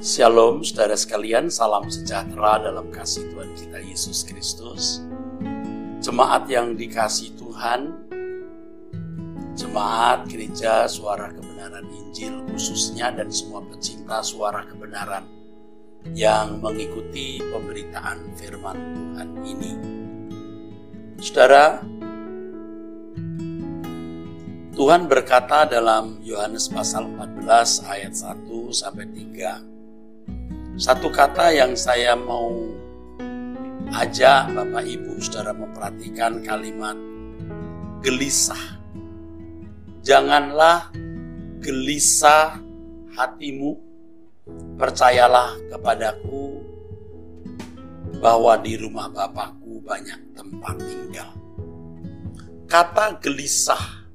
Shalom 0.00 0.64
saudara 0.64 0.96
sekalian, 0.96 1.52
salam 1.52 1.84
sejahtera 1.92 2.56
dalam 2.56 2.88
kasih 2.88 3.36
Tuhan 3.36 3.52
kita 3.52 3.84
Yesus 3.84 4.24
Kristus. 4.24 5.04
Jemaat 6.00 6.48
yang 6.48 6.72
dikasih 6.72 7.36
Tuhan, 7.36 8.08
jemaat 9.60 10.24
gereja 10.24 10.88
suara 10.88 11.28
kebenaran 11.28 11.84
Injil 11.84 12.32
khususnya 12.48 13.12
dan 13.12 13.28
semua 13.28 13.60
pecinta 13.60 14.24
suara 14.24 14.64
kebenaran 14.64 15.28
yang 16.16 16.64
mengikuti 16.64 17.44
pemberitaan 17.52 18.24
firman 18.40 18.80
Tuhan 18.96 19.28
ini. 19.44 19.72
Saudara, 21.20 21.76
Tuhan 24.72 25.12
berkata 25.12 25.68
dalam 25.68 26.24
Yohanes 26.24 26.72
pasal 26.72 27.04
14 27.04 27.84
ayat 27.84 28.16
1 28.16 28.48
sampai 28.72 29.04
3 29.04 29.79
satu 30.80 31.12
kata 31.12 31.52
yang 31.52 31.76
saya 31.76 32.16
mau 32.16 32.56
ajak 33.92 34.48
Bapak 34.56 34.80
Ibu 34.80 35.20
Saudara 35.20 35.52
memperhatikan 35.52 36.40
kalimat 36.40 36.96
gelisah. 38.00 38.80
Janganlah 40.00 40.88
gelisah 41.60 42.56
hatimu, 43.12 43.76
percayalah 44.80 45.52
kepadaku 45.68 46.64
bahwa 48.24 48.56
di 48.64 48.80
rumah 48.80 49.12
Bapakku 49.12 49.84
banyak 49.84 50.32
tempat 50.32 50.80
tinggal. 50.80 51.30
Kata 52.64 53.20
gelisah 53.20 54.08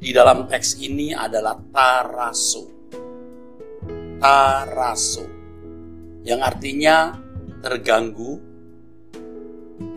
di 0.00 0.08
dalam 0.08 0.48
teks 0.48 0.80
ini 0.80 1.12
adalah 1.12 1.60
taraso. 1.68 2.64
Taraso 4.16 5.41
yang 6.22 6.38
artinya 6.42 7.18
terganggu, 7.62 8.38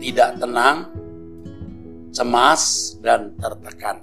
tidak 0.02 0.38
tenang, 0.42 0.90
cemas, 2.10 2.94
dan 3.02 3.34
tertekan. 3.38 4.02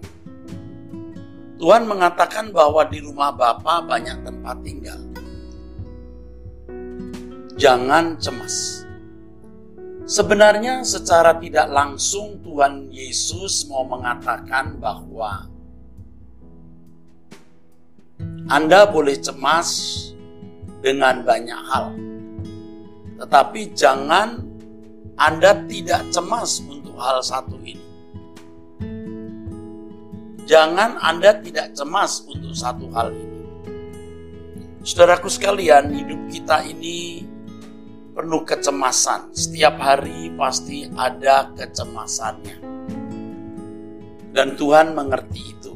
Tuhan 1.60 1.88
mengatakan 1.88 2.52
bahwa 2.52 2.84
di 2.88 3.00
rumah 3.00 3.32
Bapa 3.32 3.84
banyak 3.84 4.24
tempat 4.24 4.56
tinggal. 4.64 5.00
Jangan 7.56 8.20
cemas. 8.20 8.84
Sebenarnya 10.04 10.84
secara 10.84 11.40
tidak 11.40 11.72
langsung 11.72 12.44
Tuhan 12.44 12.92
Yesus 12.92 13.64
mau 13.72 13.88
mengatakan 13.88 14.76
bahwa 14.76 15.48
Anda 18.52 18.84
boleh 18.84 19.16
cemas 19.24 20.12
dengan 20.84 21.24
banyak 21.24 21.62
hal 21.72 22.12
tetapi 23.17 23.73
jangan 23.78 24.42
Anda 25.17 25.66
tidak 25.69 26.09
cemas 26.09 26.61
untuk 26.66 26.97
hal 26.97 27.22
satu 27.22 27.58
ini. 27.61 27.86
Jangan 30.44 31.00
Anda 31.00 31.39
tidak 31.39 31.72
cemas 31.72 32.28
untuk 32.28 32.52
satu 32.52 32.92
hal 32.92 33.16
ini. 33.16 33.39
Saudaraku 34.83 35.31
sekalian, 35.31 35.95
hidup 35.95 36.28
kita 36.28 36.67
ini 36.67 37.23
penuh 38.11 38.44
kecemasan. 38.44 39.31
Setiap 39.31 39.80
hari 39.80 40.27
pasti 40.36 40.92
ada 40.92 41.48
kecemasannya. 41.55 42.58
Dan 44.36 44.59
Tuhan 44.59 44.92
mengerti 44.92 45.42
itu. 45.55 45.72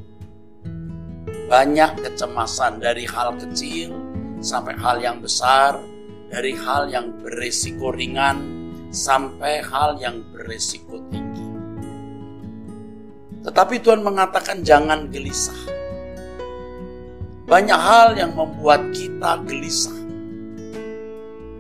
Banyak 1.48 2.04
kecemasan 2.04 2.84
dari 2.84 3.08
hal 3.08 3.40
kecil 3.40 3.96
sampai 4.44 4.76
hal 4.76 5.00
yang 5.00 5.24
besar, 5.24 5.80
dari 6.28 6.54
hal 6.54 6.92
yang 6.92 7.16
beresiko 7.24 7.96
ringan 7.96 8.38
sampai 8.92 9.64
hal 9.64 9.96
yang 10.00 10.24
beresiko 10.32 11.00
tinggi. 11.08 11.48
Tetapi 13.48 13.76
Tuhan 13.80 14.04
mengatakan 14.04 14.60
jangan 14.64 15.08
gelisah. 15.08 15.56
Banyak 17.48 17.80
hal 17.80 18.20
yang 18.20 18.36
membuat 18.36 18.92
kita 18.92 19.40
gelisah. 19.48 19.96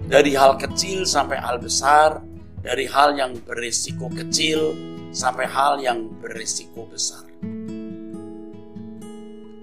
Dari 0.07 0.35
hal 0.35 0.59
kecil 0.59 1.07
sampai 1.07 1.39
hal 1.39 1.63
besar, 1.63 2.19
dari 2.59 2.87
hal 2.91 3.15
yang 3.15 3.39
beresiko 3.39 4.11
kecil 4.11 4.75
sampai 5.15 5.47
hal 5.47 5.79
yang 5.79 6.11
beresiko 6.19 6.83
besar. 6.91 7.23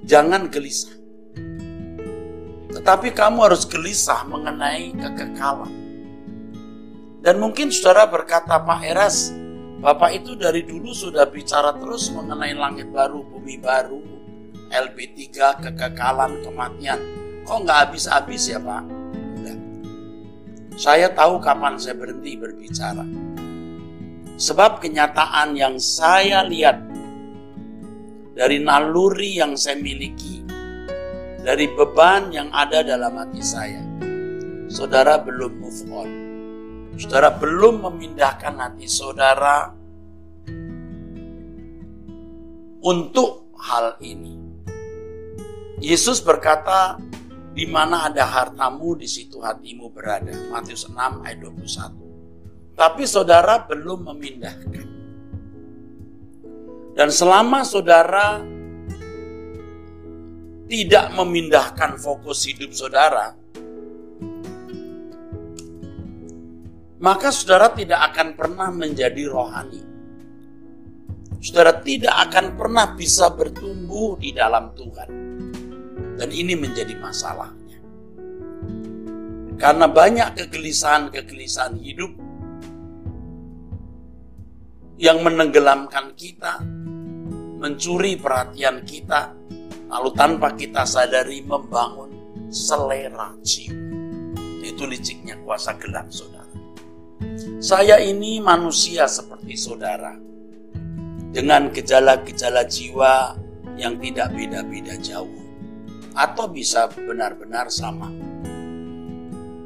Jangan 0.04 0.48
gelisah. 0.48 1.03
Tetapi 2.74 3.14
kamu 3.14 3.38
harus 3.46 3.62
gelisah 3.64 4.26
mengenai 4.26 4.90
kekekalan. 4.98 5.70
Dan 7.22 7.40
mungkin 7.40 7.70
saudara 7.70 8.04
berkata, 8.10 8.60
Pak 8.60 8.82
Eras, 8.84 9.32
Bapak 9.84 10.16
itu 10.16 10.32
dari 10.34 10.64
dulu 10.64 10.96
sudah 10.96 11.28
bicara 11.28 11.76
terus 11.76 12.08
mengenai 12.08 12.56
langit 12.56 12.88
baru, 12.88 13.20
bumi 13.20 13.60
baru, 13.60 14.00
LB3, 14.72 15.60
kekekalan, 15.60 16.40
kematian. 16.40 17.00
Kok 17.44 17.68
nggak 17.68 17.78
habis-habis 17.84 18.48
ya 18.48 18.58
Pak? 18.58 18.82
Enggak. 19.12 19.58
Saya 20.80 21.12
tahu 21.12 21.36
kapan 21.38 21.76
saya 21.76 22.00
berhenti 22.00 22.32
berbicara. 22.34 23.04
Sebab 24.34 24.82
kenyataan 24.82 25.54
yang 25.54 25.76
saya 25.78 26.42
lihat 26.42 26.80
dari 28.34 28.58
naluri 28.58 29.38
yang 29.38 29.54
saya 29.54 29.78
miliki 29.78 30.33
dari 31.44 31.68
beban 31.68 32.32
yang 32.32 32.48
ada 32.56 32.80
dalam 32.80 33.20
hati 33.20 33.44
saya. 33.44 33.84
Saudara 34.72 35.20
belum 35.20 35.60
move 35.60 35.82
on. 35.92 36.10
Saudara 36.96 37.36
belum 37.36 37.84
memindahkan 37.84 38.56
hati 38.56 38.88
saudara 38.88 39.76
untuk 42.80 43.52
hal 43.60 44.00
ini. 44.00 44.40
Yesus 45.84 46.24
berkata, 46.24 46.96
di 47.52 47.68
mana 47.68 48.08
ada 48.08 48.24
hartamu, 48.24 48.96
di 48.96 49.04
situ 49.04 49.44
hatimu 49.44 49.92
berada. 49.92 50.32
Matius 50.48 50.88
6 50.88 50.96
ayat 51.28 51.38
21. 51.44 52.74
Tapi 52.74 53.04
saudara 53.04 53.60
belum 53.68 54.10
memindahkan. 54.10 54.86
Dan 56.94 57.08
selama 57.10 57.66
saudara 57.66 58.42
tidak 60.64 61.12
memindahkan 61.12 62.00
fokus 62.00 62.48
hidup 62.48 62.72
saudara, 62.72 63.36
maka 67.04 67.28
saudara 67.28 67.68
tidak 67.76 68.00
akan 68.12 68.28
pernah 68.32 68.68
menjadi 68.72 69.28
rohani. 69.28 69.82
Saudara 71.44 71.76
tidak 71.84 72.16
akan 72.30 72.56
pernah 72.56 72.96
bisa 72.96 73.28
bertumbuh 73.28 74.16
di 74.16 74.32
dalam 74.32 74.72
Tuhan. 74.72 75.10
Dan 76.16 76.32
ini 76.32 76.56
menjadi 76.56 76.96
masalahnya. 76.96 77.76
Karena 79.60 79.84
banyak 79.84 80.40
kegelisahan-kegelisahan 80.40 81.76
hidup 81.84 82.12
yang 84.96 85.20
menenggelamkan 85.20 86.16
kita, 86.16 86.64
mencuri 87.60 88.16
perhatian 88.16 88.80
kita, 88.88 89.36
Lalu 89.94 90.10
tanpa 90.18 90.58
kita 90.58 90.82
sadari 90.82 91.46
membangun 91.46 92.10
selera 92.50 93.30
jiwa. 93.46 93.78
Itu 94.66 94.90
liciknya 94.90 95.38
kuasa 95.46 95.78
gelap 95.78 96.10
saudara. 96.10 96.50
Saya 97.62 98.02
ini 98.02 98.42
manusia 98.42 99.06
seperti 99.06 99.54
saudara. 99.54 100.18
Dengan 101.30 101.70
gejala-gejala 101.70 102.66
jiwa 102.66 103.38
yang 103.78 104.02
tidak 104.02 104.34
beda-beda 104.34 104.98
jauh. 104.98 105.30
Atau 106.18 106.50
bisa 106.50 106.90
benar-benar 106.90 107.70
sama. 107.70 108.10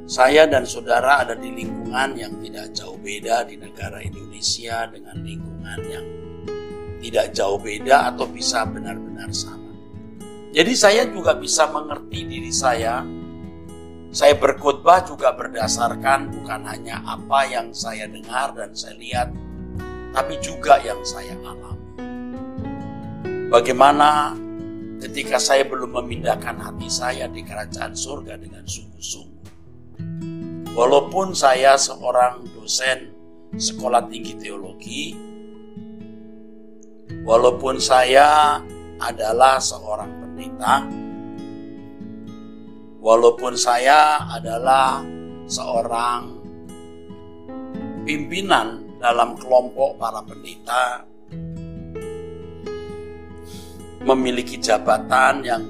Saya 0.08 0.44
dan 0.44 0.68
saudara 0.68 1.24
ada 1.24 1.36
di 1.36 1.52
lingkungan 1.52 2.16
yang 2.16 2.36
tidak 2.44 2.76
jauh 2.76 3.00
beda 3.00 3.48
di 3.48 3.60
negara 3.60 4.00
Indonesia 4.04 4.88
dengan 4.92 5.24
lingkungan 5.24 5.78
yang 5.88 6.06
tidak 7.00 7.32
jauh 7.32 7.60
beda 7.60 8.12
atau 8.12 8.28
bisa 8.28 8.64
benar-benar 8.68 9.32
sama. 9.32 9.67
Jadi 10.48 10.72
saya 10.72 11.04
juga 11.04 11.36
bisa 11.36 11.68
mengerti 11.68 12.24
diri 12.24 12.52
saya. 12.52 13.04
Saya 14.08 14.32
berkhotbah 14.40 15.04
juga 15.04 15.36
berdasarkan 15.36 16.32
bukan 16.32 16.64
hanya 16.64 17.04
apa 17.04 17.44
yang 17.44 17.76
saya 17.76 18.08
dengar 18.08 18.56
dan 18.56 18.72
saya 18.72 18.96
lihat, 18.96 19.28
tapi 20.16 20.40
juga 20.40 20.80
yang 20.80 21.04
saya 21.04 21.36
alami. 21.44 21.92
Bagaimana 23.52 24.32
ketika 24.98 25.38
saya 25.38 25.68
belum 25.68 25.94
memindahkan 25.94 26.58
hati 26.58 26.88
saya 26.90 27.30
di 27.30 27.44
kerajaan 27.44 27.94
surga 27.94 28.40
dengan 28.40 28.64
sungguh-sungguh. 28.66 29.46
Walaupun 30.74 31.34
saya 31.34 31.76
seorang 31.76 32.48
dosen 32.54 33.12
sekolah 33.54 34.06
tinggi 34.10 34.34
teologi, 34.38 35.04
walaupun 37.26 37.76
saya 37.82 38.58
adalah 38.98 39.62
seorang 39.62 40.27
pendeta, 40.38 40.86
Walaupun 42.98 43.54
saya 43.54 44.26
adalah 44.26 45.06
seorang 45.46 46.34
pimpinan 48.02 48.98
dalam 48.98 49.38
kelompok 49.38 49.94
para 50.02 50.18
pendeta, 50.26 51.06
memiliki 54.02 54.58
jabatan 54.58 55.46
yang 55.46 55.62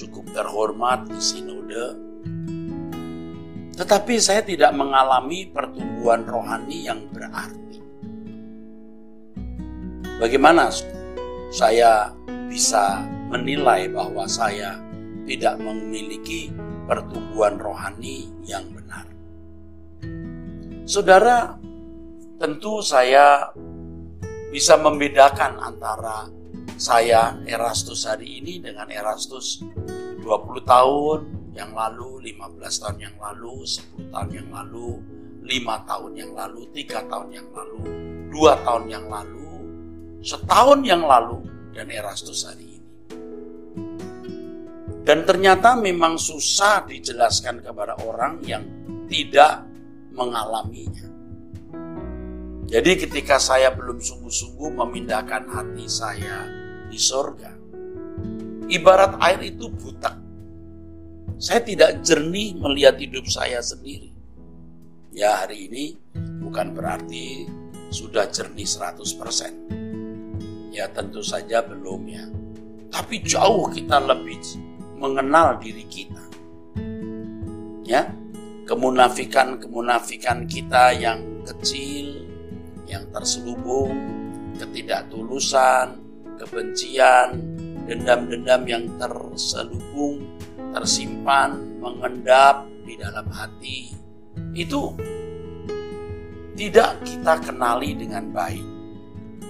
cukup 0.00 0.24
terhormat 0.32 1.04
di 1.04 1.20
sinode, 1.20 1.86
tetapi 3.76 4.16
saya 4.16 4.40
tidak 4.40 4.72
mengalami 4.72 5.52
pertumbuhan 5.52 6.24
rohani 6.24 6.88
yang 6.88 7.04
berarti. 7.12 7.76
Bagaimana 10.16 10.72
saya 11.52 12.08
bisa 12.48 13.04
menilai 13.30 13.86
bahwa 13.88 14.26
saya 14.26 14.76
tidak 15.24 15.62
memiliki 15.62 16.50
pertumbuhan 16.90 17.54
rohani 17.56 18.26
yang 18.42 18.66
benar. 18.74 19.06
Saudara, 20.90 21.54
tentu 22.42 22.82
saya 22.82 23.54
bisa 24.50 24.74
membedakan 24.74 25.62
antara 25.62 26.26
saya 26.74 27.38
Erastus 27.46 28.02
hari 28.08 28.42
ini 28.42 28.58
dengan 28.58 28.90
Erastus 28.90 29.62
20 29.62 30.26
tahun 30.66 31.18
yang 31.54 31.70
lalu, 31.76 32.34
15 32.34 32.82
tahun 32.82 32.98
yang 32.98 33.16
lalu, 33.22 33.62
10 33.62 34.10
tahun 34.10 34.30
yang 34.34 34.48
lalu, 34.50 34.88
5 35.46 35.88
tahun 35.88 36.12
yang 36.18 36.32
lalu, 36.34 36.60
3 36.74 37.10
tahun 37.10 37.28
yang 37.30 37.48
lalu, 37.54 37.80
2 38.34 38.66
tahun 38.66 38.84
yang 38.90 39.06
lalu, 39.06 39.50
setahun 40.24 40.80
yang 40.82 41.02
lalu, 41.06 41.38
dan 41.70 41.86
Erastus 41.90 42.46
hari 42.46 42.66
ini. 42.66 42.69
Dan 45.10 45.26
ternyata 45.26 45.74
memang 45.74 46.14
susah 46.14 46.86
dijelaskan 46.86 47.66
kepada 47.66 47.98
orang 48.06 48.38
yang 48.46 48.62
tidak 49.10 49.66
mengalaminya. 50.14 51.10
Jadi 52.70 52.94
ketika 52.94 53.42
saya 53.42 53.74
belum 53.74 53.98
sungguh-sungguh 53.98 54.70
memindahkan 54.70 55.50
hati 55.50 55.90
saya 55.90 56.46
di 56.86 56.94
sorga, 56.94 57.50
ibarat 58.70 59.18
air 59.18 59.50
itu 59.50 59.66
buta. 59.74 60.14
Saya 61.42 61.58
tidak 61.66 62.06
jernih 62.06 62.54
melihat 62.54 62.94
hidup 63.02 63.26
saya 63.26 63.58
sendiri. 63.58 64.14
Ya 65.10 65.42
hari 65.42 65.66
ini 65.66 65.98
bukan 66.38 66.70
berarti 66.70 67.50
sudah 67.90 68.30
jernih 68.30 68.62
100%. 68.62 70.70
Ya 70.70 70.86
tentu 70.86 71.26
saja 71.26 71.66
belum 71.66 72.06
ya. 72.06 72.30
Tapi 72.94 73.26
jauh 73.26 73.66
kita 73.74 73.98
lebih 74.06 74.69
mengenal 75.00 75.56
diri 75.56 75.88
kita. 75.88 76.20
Ya, 77.88 78.12
kemunafikan-kemunafikan 78.68 80.44
kita 80.46 80.94
yang 80.94 81.42
kecil, 81.48 82.28
yang 82.84 83.08
terselubung, 83.10 83.96
ketidaktulusan, 84.60 85.98
kebencian, 86.38 87.40
dendam-dendam 87.88 88.62
yang 88.68 88.84
terselubung, 89.00 90.22
tersimpan, 90.76 91.80
mengendap 91.80 92.68
di 92.84 92.94
dalam 92.94 93.26
hati. 93.32 93.96
Itu 94.54 94.94
tidak 96.54 97.02
kita 97.08 97.40
kenali 97.40 97.96
dengan 97.96 98.30
baik. 98.30 98.66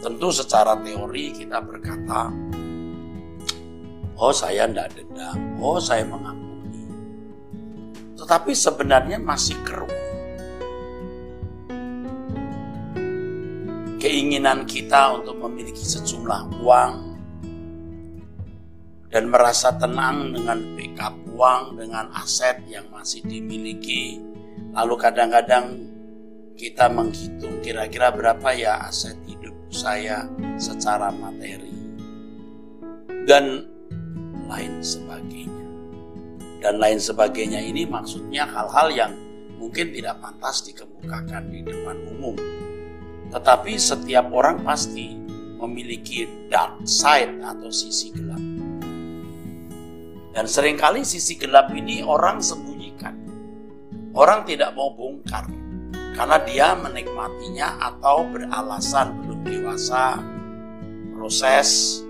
Tentu 0.00 0.32
secara 0.32 0.80
teori 0.80 1.34
kita 1.36 1.60
berkata, 1.60 2.32
Oh 4.20 4.36
saya 4.36 4.68
tidak 4.68 4.92
dendam, 4.92 5.56
oh 5.64 5.80
saya 5.80 6.04
mengampuni. 6.04 6.84
Tetapi 8.20 8.52
sebenarnya 8.52 9.16
masih 9.16 9.56
keruh. 9.64 9.88
Keinginan 13.96 14.68
kita 14.68 15.16
untuk 15.16 15.40
memiliki 15.40 15.80
sejumlah 15.80 16.60
uang 16.60 16.94
dan 19.08 19.24
merasa 19.32 19.72
tenang 19.80 20.36
dengan 20.36 20.68
backup 20.76 21.16
uang, 21.32 21.80
dengan 21.80 22.12
aset 22.12 22.60
yang 22.68 22.84
masih 22.92 23.24
dimiliki. 23.24 24.20
Lalu 24.76 25.00
kadang-kadang 25.00 25.80
kita 26.60 26.92
menghitung 26.92 27.64
kira-kira 27.64 28.12
berapa 28.12 28.52
ya 28.52 28.84
aset 28.84 29.16
hidup 29.24 29.56
saya 29.72 30.28
secara 30.60 31.08
materi. 31.08 31.72
Dan 33.24 33.79
lain 34.50 34.82
sebagainya. 34.82 35.64
Dan 36.60 36.76
lain 36.76 36.98
sebagainya 37.00 37.62
ini 37.62 37.86
maksudnya 37.86 38.44
hal-hal 38.44 38.92
yang 38.92 39.12
mungkin 39.56 39.94
tidak 39.94 40.18
pantas 40.20 40.66
dikemukakan 40.66 41.48
di 41.48 41.64
depan 41.64 41.96
umum. 42.18 42.36
Tetapi 43.30 43.78
setiap 43.78 44.28
orang 44.34 44.60
pasti 44.66 45.14
memiliki 45.60 46.26
dark 46.50 46.82
side 46.84 47.38
atau 47.40 47.70
sisi 47.70 48.10
gelap. 48.10 48.42
Dan 50.34 50.44
sering 50.50 50.76
kali 50.76 51.06
sisi 51.06 51.38
gelap 51.38 51.70
ini 51.70 52.02
orang 52.02 52.42
sembunyikan. 52.42 53.14
Orang 54.12 54.44
tidak 54.44 54.74
mau 54.74 54.90
bongkar 54.92 55.46
karena 56.18 56.38
dia 56.44 56.68
menikmatinya 56.74 57.78
atau 57.78 58.26
beralasan 58.28 59.24
belum 59.24 59.40
dewasa, 59.46 60.18
proses 61.14 62.00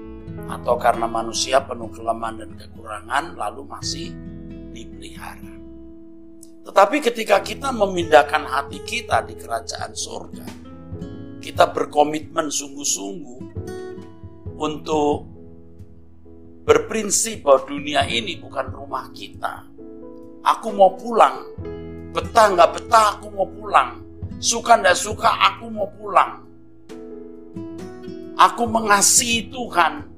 atau 0.50 0.74
karena 0.74 1.06
manusia 1.06 1.62
penuh 1.62 1.86
kelemahan 1.94 2.42
dan 2.42 2.50
kekurangan 2.58 3.38
lalu 3.38 3.62
masih 3.70 4.10
dipelihara. 4.74 5.54
Tetapi 6.66 6.96
ketika 7.02 7.38
kita 7.40 7.70
memindahkan 7.70 8.46
hati 8.46 8.82
kita 8.82 9.22
di 9.26 9.38
kerajaan 9.38 9.94
surga, 9.94 10.46
kita 11.40 11.70
berkomitmen 11.72 12.50
sungguh-sungguh 12.50 13.42
untuk 14.60 15.24
berprinsip 16.68 17.42
bahwa 17.42 17.64
dunia 17.64 18.04
ini 18.06 18.36
bukan 18.38 18.68
rumah 18.70 19.08
kita. 19.10 19.64
Aku 20.44 20.70
mau 20.70 20.94
pulang, 20.94 21.42
betah 22.12 22.46
nggak 22.52 22.70
betah 22.76 23.06
aku 23.16 23.26
mau 23.32 23.48
pulang, 23.48 24.04
suka 24.36 24.78
nggak 24.78 24.98
suka 24.98 25.30
aku 25.30 25.66
mau 25.72 25.88
pulang. 25.96 26.44
Aku 28.40 28.64
mengasihi 28.64 29.52
Tuhan, 29.52 30.09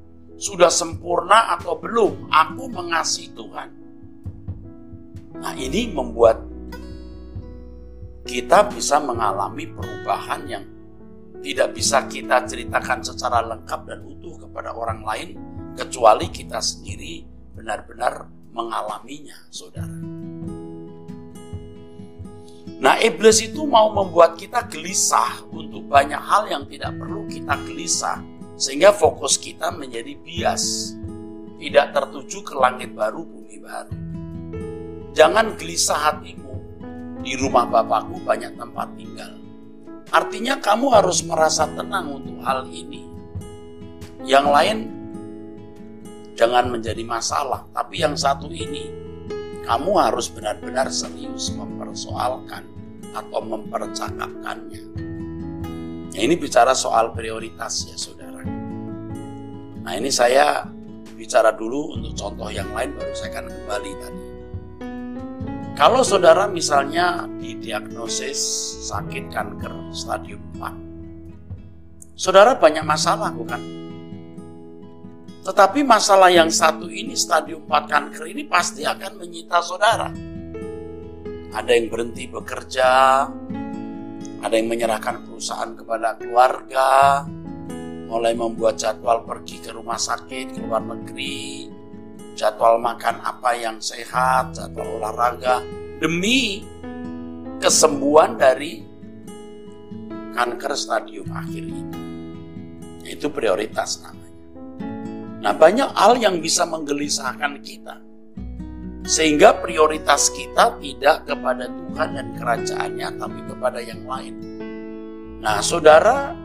sudah 0.42 0.74
sempurna 0.74 1.54
atau 1.54 1.78
belum 1.78 2.26
aku 2.26 2.66
mengasihi 2.66 3.30
Tuhan. 3.30 3.68
Nah 5.38 5.54
ini 5.54 5.94
membuat 5.94 6.42
kita 8.26 8.66
bisa 8.74 8.98
mengalami 8.98 9.70
perubahan 9.70 10.42
yang 10.50 10.64
tidak 11.46 11.78
bisa 11.78 12.10
kita 12.10 12.42
ceritakan 12.42 13.06
secara 13.06 13.38
lengkap 13.54 13.86
dan 13.86 14.02
utuh 14.02 14.34
kepada 14.42 14.74
orang 14.74 15.06
lain 15.06 15.38
kecuali 15.78 16.26
kita 16.26 16.58
sendiri 16.58 17.22
benar-benar 17.54 18.26
mengalaminya, 18.50 19.38
saudara. 19.50 19.94
Nah, 22.82 22.98
iblis 22.98 23.46
itu 23.46 23.62
mau 23.62 23.94
membuat 23.94 24.34
kita 24.34 24.66
gelisah 24.66 25.46
untuk 25.54 25.86
banyak 25.86 26.18
hal 26.18 26.50
yang 26.50 26.66
tidak 26.66 26.90
perlu 26.98 27.30
kita 27.30 27.54
gelisah 27.62 28.31
sehingga 28.56 28.92
fokus 28.92 29.40
kita 29.40 29.72
menjadi 29.72 30.16
bias, 30.18 30.94
tidak 31.62 31.94
tertuju 31.94 32.38
ke 32.44 32.54
langit 32.58 32.90
baru, 32.92 33.22
bumi 33.22 33.56
baru. 33.62 33.96
Jangan 35.12 35.54
gelisah 35.60 36.00
hatimu, 36.10 36.54
di 37.22 37.38
rumah 37.38 37.68
Bapakku 37.68 38.18
banyak 38.24 38.58
tempat 38.58 38.88
tinggal. 38.98 39.32
Artinya 40.12 40.60
kamu 40.60 40.86
harus 40.92 41.24
merasa 41.24 41.64
tenang 41.70 42.12
untuk 42.12 42.36
hal 42.44 42.68
ini. 42.68 43.08
Yang 44.26 44.46
lain 44.50 44.78
jangan 46.36 46.68
menjadi 46.68 47.00
masalah, 47.06 47.64
tapi 47.72 48.04
yang 48.04 48.18
satu 48.18 48.50
ini 48.50 48.92
kamu 49.62 49.90
harus 49.96 50.26
benar-benar 50.28 50.90
serius 50.90 51.54
mempersoalkan 51.54 52.66
atau 53.14 53.40
mempercakapkannya. 53.40 54.82
Nah, 56.12 56.20
ini 56.20 56.34
bicara 56.36 56.76
soal 56.76 57.14
prioritas 57.16 57.88
ya 57.88 57.96
saudara. 57.96 58.21
Nah 59.82 59.98
ini 59.98 60.10
saya 60.14 60.62
bicara 61.18 61.50
dulu 61.54 61.98
untuk 61.98 62.14
contoh 62.14 62.50
yang 62.50 62.70
lain 62.70 62.94
baru 62.94 63.12
saya 63.18 63.30
akan 63.34 63.46
kembali 63.50 63.92
tadi. 63.98 64.22
Kalau 65.74 66.06
saudara 66.06 66.46
misalnya 66.46 67.26
didiagnosis 67.42 68.38
sakit 68.86 69.34
kanker 69.34 69.90
stadium 69.90 70.38
4. 70.60 72.14
Saudara 72.14 72.54
banyak 72.54 72.86
masalah 72.86 73.34
bukan? 73.34 73.58
Tetapi 75.42 75.82
masalah 75.82 76.30
yang 76.30 76.46
satu 76.46 76.86
ini 76.86 77.18
stadium 77.18 77.66
4 77.66 77.90
kanker 77.90 78.30
ini 78.30 78.46
pasti 78.46 78.86
akan 78.86 79.18
menyita 79.18 79.58
saudara. 79.58 80.14
Ada 81.52 81.70
yang 81.74 81.90
berhenti 81.90 82.30
bekerja, 82.30 82.90
ada 84.38 84.54
yang 84.54 84.70
menyerahkan 84.70 85.26
perusahaan 85.26 85.74
kepada 85.74 86.14
keluarga, 86.14 87.26
mulai 88.12 88.36
membuat 88.36 88.76
jadwal 88.76 89.24
pergi 89.24 89.64
ke 89.64 89.72
rumah 89.72 89.96
sakit, 89.96 90.52
ke 90.52 90.60
luar 90.60 90.84
negeri, 90.84 91.72
jadwal 92.36 92.76
makan 92.76 93.24
apa 93.24 93.56
yang 93.56 93.80
sehat, 93.80 94.52
jadwal 94.52 95.00
olahraga 95.00 95.64
demi 95.96 96.60
kesembuhan 97.56 98.36
dari 98.36 98.84
kanker 100.36 100.76
stadium 100.76 101.32
akhir 101.32 101.64
ini. 101.64 101.84
Itu 103.08 103.32
prioritas 103.32 104.04
namanya. 104.04 104.20
Nah 105.42 105.52
banyak 105.56 105.90
hal 105.96 106.20
yang 106.20 106.36
bisa 106.44 106.68
menggelisahkan 106.68 107.64
kita. 107.64 107.96
Sehingga 109.02 109.58
prioritas 109.58 110.30
kita 110.30 110.78
tidak 110.78 111.26
kepada 111.26 111.66
Tuhan 111.66 112.08
dan 112.14 112.28
kerajaannya, 112.38 113.08
tapi 113.18 113.40
kepada 113.50 113.82
yang 113.82 114.06
lain. 114.06 114.34
Nah 115.42 115.58
saudara, 115.58 116.38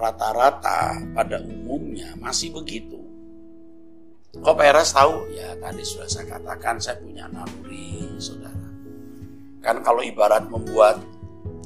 rata-rata 0.00 0.96
pada 1.12 1.44
umumnya 1.44 2.16
masih 2.16 2.56
begitu. 2.56 2.96
Kok 4.40 4.56
Peres 4.56 4.96
tahu? 4.96 5.28
Ya 5.36 5.52
tadi 5.60 5.84
sudah 5.84 6.08
saya 6.08 6.26
katakan 6.40 6.80
saya 6.80 6.96
punya 6.98 7.28
naluri 7.28 8.16
saudara. 8.16 8.70
Kan 9.60 9.84
kalau 9.84 10.00
ibarat 10.00 10.48
membuat 10.48 11.02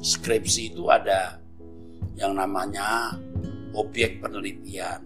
skripsi 0.03 0.75
itu 0.75 0.91
ada 0.91 1.39
yang 2.19 2.35
namanya 2.35 3.15
objek 3.75 4.23
penelitian. 4.23 5.03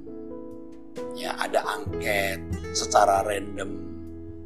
Ya, 1.16 1.36
ada 1.40 1.64
angket 1.80 2.40
secara 2.74 3.24
random. 3.24 3.88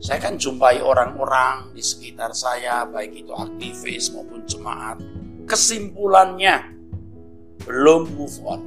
Saya 0.04 0.20
kan 0.20 0.36
jumpai 0.36 0.84
orang-orang 0.84 1.72
di 1.72 1.80
sekitar 1.80 2.36
saya, 2.36 2.84
baik 2.84 3.24
itu 3.24 3.32
aktivis 3.32 4.12
maupun 4.12 4.44
jemaat. 4.44 5.00
Kesimpulannya, 5.48 6.56
belum 7.64 8.02
move 8.16 8.38
on. 8.44 8.62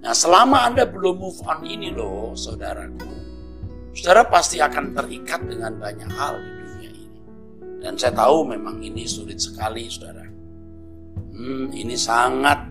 Nah, 0.00 0.16
selama 0.16 0.64
Anda 0.64 0.88
belum 0.88 1.20
move 1.20 1.40
on 1.44 1.60
ini 1.68 1.92
loh, 1.92 2.32
saudaraku, 2.32 3.12
saudara 3.92 4.24
pasti 4.24 4.56
akan 4.62 4.96
terikat 4.96 5.44
dengan 5.44 5.76
banyak 5.76 6.10
hal 6.16 6.40
di 6.40 6.50
dunia 6.56 6.90
ini. 6.90 7.20
Dan 7.84 7.92
saya 8.00 8.16
tahu 8.16 8.48
memang 8.48 8.80
ini 8.80 9.04
sulit 9.04 9.36
sekali, 9.36 9.90
saudara. 9.92 10.24
Hmm, 11.36 11.68
ini 11.72 11.96
sangat 12.00 12.70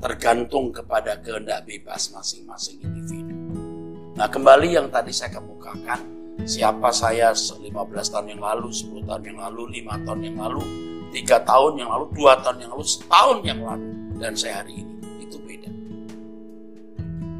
tergantung 0.00 0.72
kepada 0.72 1.20
kehendak 1.20 1.68
bebas 1.68 2.08
masing-masing 2.16 2.80
individu. 2.80 3.36
Nah 4.16 4.28
kembali 4.28 4.72
yang 4.72 4.88
tadi 4.88 5.12
saya 5.12 5.36
kemukakan, 5.36 6.00
siapa 6.48 6.88
saya 6.92 7.36
15 7.36 7.68
tahun 8.08 8.36
yang 8.36 8.40
lalu, 8.40 8.72
10 8.72 9.04
tahun 9.04 9.22
yang 9.28 9.38
lalu, 9.40 9.84
5 9.84 10.04
tahun 10.08 10.20
yang 10.24 10.36
lalu, 10.40 10.64
3 11.12 11.48
tahun 11.48 11.72
yang 11.76 11.88
lalu, 11.92 12.04
2 12.16 12.44
tahun 12.44 12.56
yang 12.64 12.70
lalu, 12.72 12.84
setahun 12.88 13.38
yang 13.44 13.60
lalu, 13.60 13.88
dan 14.20 14.36
saya 14.36 14.60
hari 14.60 14.84
ini, 14.84 14.94
itu 15.24 15.40
beda. 15.40 15.70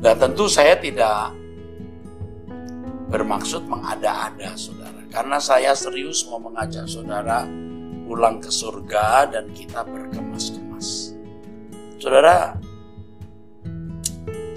Dan 0.00 0.14
tentu 0.16 0.48
saya 0.48 0.74
tidak 0.80 1.36
bermaksud 3.12 3.68
mengada-ada 3.68 4.56
saudara, 4.56 5.04
karena 5.12 5.36
saya 5.36 5.76
serius 5.76 6.24
mau 6.26 6.40
mengajak 6.40 6.88
saudara 6.88 7.44
pulang 8.08 8.40
ke 8.40 8.48
surga 8.48 9.28
dan 9.28 9.52
kita 9.52 9.84
berkemas-kemas. 9.84 11.12
Saudara, 12.00 12.56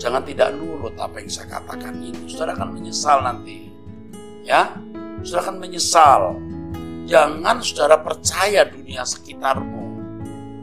Jangan 0.03 0.19
tidak 0.27 0.51
nurut 0.59 0.99
apa 0.99 1.23
yang 1.23 1.31
saya 1.31 1.47
katakan 1.47 1.95
ini. 2.03 2.27
Saudara 2.27 2.59
akan 2.59 2.75
menyesal 2.75 3.23
nanti. 3.23 3.71
Ya, 4.43 4.75
saudara 5.23 5.47
akan 5.47 5.57
menyesal. 5.63 6.35
Jangan 7.07 7.63
saudara 7.63 7.95
percaya 8.03 8.67
dunia 8.67 9.07
sekitarmu. 9.07 9.82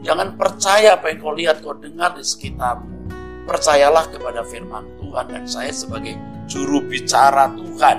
Jangan 0.01 0.33
percaya 0.33 0.97
apa 0.97 1.13
yang 1.13 1.17
kau 1.21 1.33
lihat, 1.33 1.61
kau 1.61 1.77
dengar 1.77 2.17
di 2.17 2.25
sekitarmu. 2.25 3.05
Percayalah 3.45 4.09
kepada 4.09 4.41
firman 4.41 4.85
Tuhan 4.97 5.25
dan 5.29 5.43
saya 5.45 5.69
sebagai 5.69 6.17
juru 6.49 6.81
bicara 6.85 7.53
Tuhan 7.53 7.97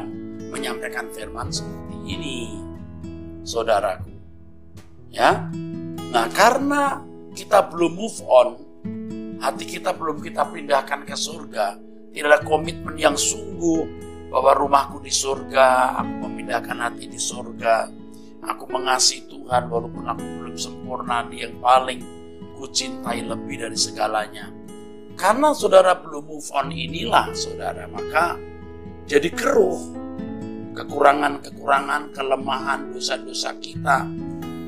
menyampaikan 0.51 1.07
firman 1.15 1.55
seperti 1.55 1.97
ini. 2.07 2.39
Saudaraku. 3.47 4.11
Ya. 5.15 5.47
Nah, 6.13 6.27
karena 6.35 7.03
kita 7.33 7.71
belum 7.71 7.93
move 7.95 8.19
on, 8.27 8.49
hati 9.39 9.65
kita 9.67 9.95
belum 9.95 10.21
kita 10.21 10.47
pindahkan 10.51 11.07
ke 11.07 11.15
surga, 11.15 11.79
tidak 12.13 12.29
ada 12.29 12.41
komitmen 12.45 12.99
yang 12.99 13.17
sungguh 13.17 13.89
bahwa 14.29 14.53
rumahku 14.57 15.01
di 15.01 15.13
surga, 15.13 15.97
aku 16.01 16.13
memindahkan 16.29 16.79
hati 16.81 17.09
di 17.09 17.21
surga, 17.21 18.02
aku 18.43 18.65
mengasihi 18.69 19.31
Tuhan 19.31 19.71
walaupun 19.71 20.05
aku 20.05 20.25
belum 20.43 20.57
sempurna, 20.59 21.25
di 21.31 21.47
yang 21.47 21.57
paling 21.63 22.03
ku 22.59 22.67
cintai 22.69 23.23
lebih 23.23 23.63
dari 23.63 23.79
segalanya. 23.79 24.51
Karena 25.15 25.55
saudara 25.55 25.95
belum 25.99 26.25
move 26.27 26.49
on 26.57 26.75
inilah 26.75 27.31
saudara, 27.33 27.87
maka 27.87 28.37
jadi 29.07 29.31
keruh. 29.31 30.03
Kekurangan-kekurangan, 30.73 32.17
kelemahan, 32.17 32.97
dosa-dosa 32.97 33.53
kita 33.61 34.09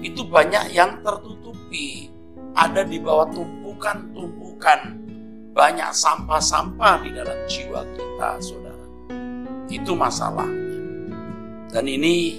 itu 0.05 0.21
banyak 0.29 0.77
yang 0.77 1.01
tertutupi. 1.01 2.13
Ada 2.55 2.85
di 2.85 3.01
bawah 3.01 3.27
tumpukan-tumpukan 3.33 5.01
banyak 5.57 5.91
sampah-sampah 5.91 7.03
di 7.03 7.11
dalam 7.11 7.39
jiwa 7.49 7.83
kita, 7.97 8.31
saudara. 8.39 8.87
Itu 9.67 9.97
masalahnya. 9.97 10.77
Dan 11.73 11.89
ini 11.89 12.39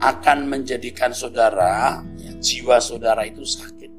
akan 0.00 0.48
menjadikan 0.48 1.12
saudara, 1.12 2.00
ya, 2.16 2.32
jiwa 2.40 2.80
saudara 2.80 3.20
itu 3.28 3.44
sakit. 3.44 3.92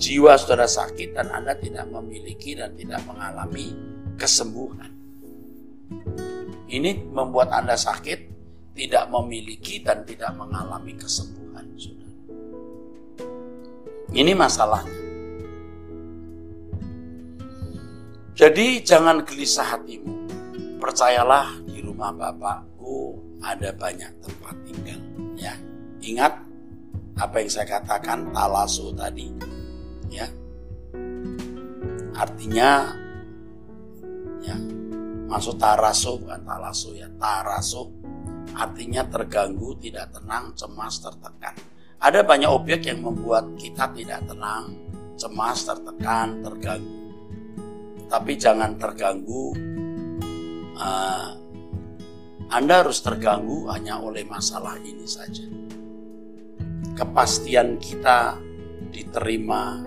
Jiwa 0.00 0.32
saudara 0.40 0.64
sakit 0.64 1.12
dan 1.12 1.28
Anda 1.28 1.52
tidak 1.60 1.92
memiliki 1.92 2.56
dan 2.56 2.72
tidak 2.72 3.04
mengalami 3.04 3.76
kesembuhan. 4.16 4.88
Ini 6.72 7.04
membuat 7.12 7.52
Anda 7.52 7.76
sakit, 7.76 8.20
tidak 8.72 9.12
memiliki 9.12 9.84
dan 9.84 10.08
tidak 10.08 10.32
mengalami 10.32 10.96
kesembuhan. 10.96 11.68
Saudara. 11.76 12.16
Ini 14.16 14.32
masalahnya. 14.32 15.00
Jadi 18.32 18.80
jangan 18.80 19.20
gelisah 19.28 19.76
hatimu. 19.76 20.24
Percayalah 20.80 21.60
di 21.68 21.84
rumah 21.84 22.10
Bapakku 22.16 23.31
ada 23.42 23.74
banyak 23.74 24.10
tempat 24.22 24.54
tinggal. 24.64 25.00
Ya, 25.36 25.54
ingat 26.00 26.38
apa 27.18 27.36
yang 27.42 27.50
saya 27.50 27.66
katakan 27.66 28.30
talaso 28.30 28.94
tadi. 28.94 29.28
Ya, 30.08 30.30
artinya 32.16 32.94
ya 34.42 34.56
masuk 35.26 35.56
taraso 35.56 36.20
bukan 36.20 36.42
talaso 36.44 36.92
ya 36.92 37.08
taraso 37.16 37.88
artinya 38.52 39.00
terganggu 39.08 39.72
tidak 39.80 40.12
tenang 40.12 40.52
cemas 40.52 41.00
tertekan 41.00 41.56
ada 42.02 42.26
banyak 42.26 42.50
objek 42.50 42.90
yang 42.90 42.98
membuat 42.98 43.54
kita 43.54 43.86
tidak 43.94 44.26
tenang, 44.26 44.74
cemas, 45.14 45.62
tertekan, 45.62 46.42
terganggu. 46.42 46.98
Tapi 48.10 48.32
jangan 48.34 48.74
terganggu. 48.74 49.54
Uh, 50.74 51.38
anda 52.48 52.82
harus 52.82 52.98
terganggu 53.04 53.68
hanya 53.70 54.00
oleh 54.00 54.26
masalah 54.26 54.80
ini 54.82 55.06
saja. 55.06 55.46
Kepastian 56.98 57.78
kita 57.78 58.36
diterima 58.92 59.80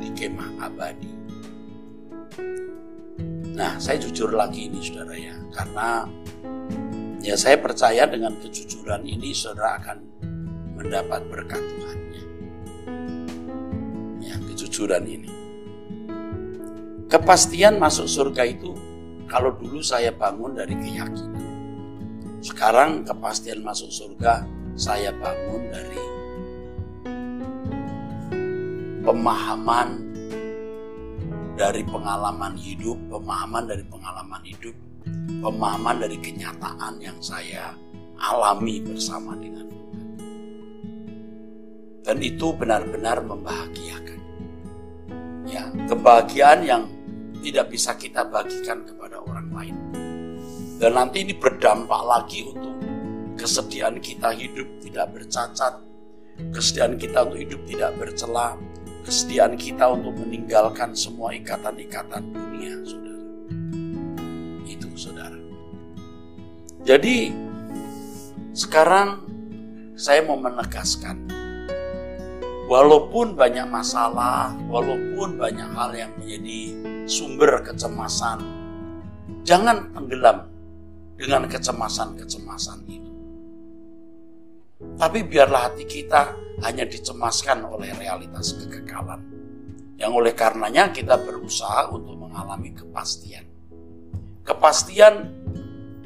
di 0.00 0.08
kemah 0.14 0.52
abadi. 0.62 1.12
Nah, 3.58 3.74
saya 3.82 3.98
jujur 3.98 4.32
lagi 4.32 4.70
ini 4.70 4.78
saudara 4.78 5.18
ya, 5.18 5.34
karena 5.50 6.06
ya 7.18 7.34
saya 7.34 7.58
percaya 7.58 8.06
dengan 8.06 8.38
kejujuran 8.38 9.02
ini 9.02 9.34
saudara 9.34 9.82
akan 9.82 9.98
mendapat 10.78 11.26
berkat 11.26 11.58
Tuhannya. 11.58 12.24
Ya, 14.22 14.38
kejujuran 14.46 15.04
ini. 15.04 15.30
Kepastian 17.10 17.80
masuk 17.82 18.06
surga 18.06 18.46
itu 18.46 18.72
kalau 19.26 19.52
dulu 19.56 19.82
saya 19.82 20.14
bangun 20.14 20.54
dari 20.54 20.76
keyakinan. 20.76 21.37
Sekarang 22.38 23.02
kepastian 23.02 23.66
masuk 23.66 23.90
surga 23.90 24.46
saya 24.78 25.10
bangun 25.10 25.62
dari 25.74 26.02
pemahaman 29.02 29.88
dari 31.58 31.82
pengalaman 31.82 32.54
hidup, 32.54 32.94
pemahaman 33.10 33.66
dari 33.66 33.82
pengalaman 33.82 34.42
hidup, 34.46 34.76
pemahaman 35.42 35.96
dari 35.98 36.16
kenyataan 36.22 37.02
yang 37.02 37.18
saya 37.18 37.74
alami 38.22 38.78
bersama 38.86 39.34
dengan 39.34 39.66
dan 42.08 42.24
itu 42.24 42.56
benar-benar 42.56 43.20
membahagiakan. 43.20 44.20
Ya, 45.44 45.68
kebahagiaan 45.92 46.64
yang 46.64 46.82
tidak 47.44 47.68
bisa 47.68 47.92
kita 48.00 48.24
bagikan 48.24 48.80
kepada 48.88 49.20
orang 49.20 49.48
lain. 49.52 49.76
Dan 50.78 50.94
nanti 50.94 51.26
ini 51.26 51.34
berdampak 51.34 52.02
lagi 52.06 52.46
untuk 52.46 52.78
kesediaan 53.34 53.98
kita 53.98 54.30
hidup 54.30 54.78
tidak 54.78 55.10
bercacat, 55.10 55.74
kesediaan 56.54 56.94
kita 56.94 57.26
untuk 57.26 57.38
hidup 57.42 57.60
tidak 57.66 57.90
bercela, 57.98 58.54
kesediaan 59.02 59.58
kita 59.58 59.90
untuk 59.90 60.14
meninggalkan 60.22 60.94
semua 60.94 61.34
ikatan-ikatan 61.34 62.30
dunia, 62.30 62.78
saudara. 62.86 63.26
Itu 64.70 64.88
saudara. 64.94 65.38
Jadi 66.86 67.34
sekarang 68.54 69.26
saya 69.98 70.22
mau 70.22 70.38
menegaskan 70.38 71.26
walaupun 72.70 73.34
banyak 73.34 73.66
masalah, 73.66 74.54
walaupun 74.70 75.42
banyak 75.42 75.68
hal 75.74 75.90
yang 75.90 76.14
menjadi 76.22 76.78
sumber 77.10 77.66
kecemasan, 77.66 78.46
jangan 79.42 79.90
tenggelam 79.90 80.57
dengan 81.18 81.50
kecemasan-kecemasan 81.50 82.78
itu. 82.86 83.12
Tapi 84.94 85.26
biarlah 85.26 85.66
hati 85.66 85.82
kita 85.82 86.38
hanya 86.62 86.86
dicemaskan 86.86 87.66
oleh 87.66 87.90
realitas 87.98 88.54
kekekalan. 88.54 89.18
Yang 89.98 90.12
oleh 90.14 90.32
karenanya 90.38 90.94
kita 90.94 91.18
berusaha 91.18 91.90
untuk 91.90 92.14
mengalami 92.14 92.70
kepastian. 92.70 93.42
Kepastian 94.46 95.26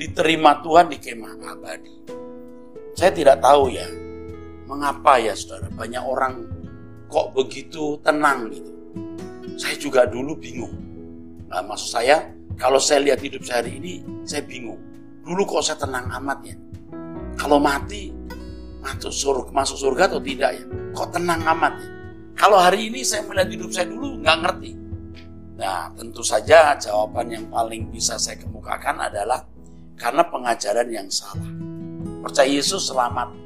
diterima 0.00 0.64
Tuhan 0.64 0.88
di 0.88 0.96
kemah 0.96 1.36
abadi. 1.44 1.96
Saya 2.96 3.12
tidak 3.12 3.44
tahu 3.44 3.68
ya, 3.68 3.84
mengapa 4.64 5.20
ya 5.20 5.36
saudara, 5.36 5.68
banyak 5.68 6.00
orang 6.00 6.34
kok 7.12 7.36
begitu 7.36 8.00
tenang 8.00 8.48
gitu. 8.48 8.72
Saya 9.60 9.76
juga 9.76 10.08
dulu 10.08 10.32
bingung. 10.40 10.72
Nah, 11.52 11.60
maksud 11.60 12.00
saya, 12.00 12.32
kalau 12.56 12.80
saya 12.80 13.04
lihat 13.04 13.20
hidup 13.20 13.44
saya 13.44 13.60
hari 13.60 13.76
ini, 13.76 13.94
saya 14.24 14.40
bingung. 14.40 14.91
Dulu 15.22 15.42
kok 15.46 15.62
saya 15.62 15.78
tenang 15.78 16.10
amat 16.18 16.38
ya. 16.42 16.56
Kalau 17.38 17.58
mati, 17.62 18.10
masuk 18.82 19.14
surga, 19.14 19.50
masuk 19.54 19.78
surga 19.78 20.10
atau 20.10 20.20
tidak 20.20 20.50
ya? 20.58 20.64
Kok 20.92 21.08
tenang 21.14 21.40
amat 21.46 21.74
ya? 21.78 21.88
Kalau 22.34 22.58
hari 22.58 22.90
ini 22.90 23.06
saya 23.06 23.22
melihat 23.24 23.48
hidup 23.54 23.70
saya 23.70 23.86
dulu, 23.86 24.18
nggak 24.18 24.36
ngerti. 24.42 24.72
Nah, 25.62 25.94
tentu 25.94 26.26
saja 26.26 26.74
jawaban 26.74 27.30
yang 27.30 27.46
paling 27.46 27.86
bisa 27.92 28.18
saya 28.18 28.40
kemukakan 28.40 28.98
adalah 28.98 29.46
karena 29.94 30.26
pengajaran 30.26 30.88
yang 30.90 31.06
salah. 31.06 31.50
Percaya 32.22 32.50
Yesus 32.50 32.90
selamat, 32.90 33.42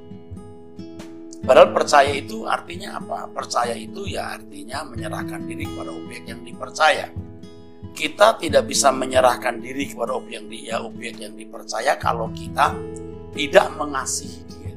Padahal 1.46 1.70
percaya 1.70 2.10
itu 2.10 2.42
artinya 2.42 2.98
apa? 2.98 3.30
Percaya 3.30 3.70
itu 3.78 4.02
ya 4.10 4.34
artinya 4.34 4.82
menyerahkan 4.82 5.46
diri 5.46 5.62
kepada 5.62 5.94
objek 5.94 6.26
yang 6.26 6.42
dipercaya. 6.42 7.06
Kita 7.96 8.36
tidak 8.36 8.68
bisa 8.68 8.92
menyerahkan 8.92 9.56
diri 9.56 9.88
kepada 9.88 10.12
objek 10.12 10.44
yang 10.44 10.46
dia, 10.52 10.74
objek 10.84 11.16
yang 11.16 11.32
dipercaya 11.32 11.96
kalau 11.96 12.28
kita 12.36 12.76
tidak 13.32 13.72
mengasihi 13.72 14.40
dia. 14.52 14.72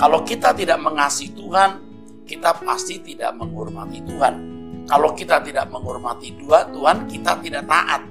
Kalau 0.00 0.24
kita 0.24 0.56
tidak 0.56 0.80
mengasihi 0.80 1.36
Tuhan, 1.36 1.70
kita 2.24 2.64
pasti 2.64 3.04
tidak 3.04 3.36
menghormati 3.36 4.00
Tuhan. 4.08 4.34
Kalau 4.88 5.12
kita 5.12 5.44
tidak 5.44 5.68
menghormati 5.68 6.32
dua 6.40 6.64
Tuhan, 6.72 7.04
kita 7.04 7.36
tidak 7.44 7.68
taat. 7.68 8.02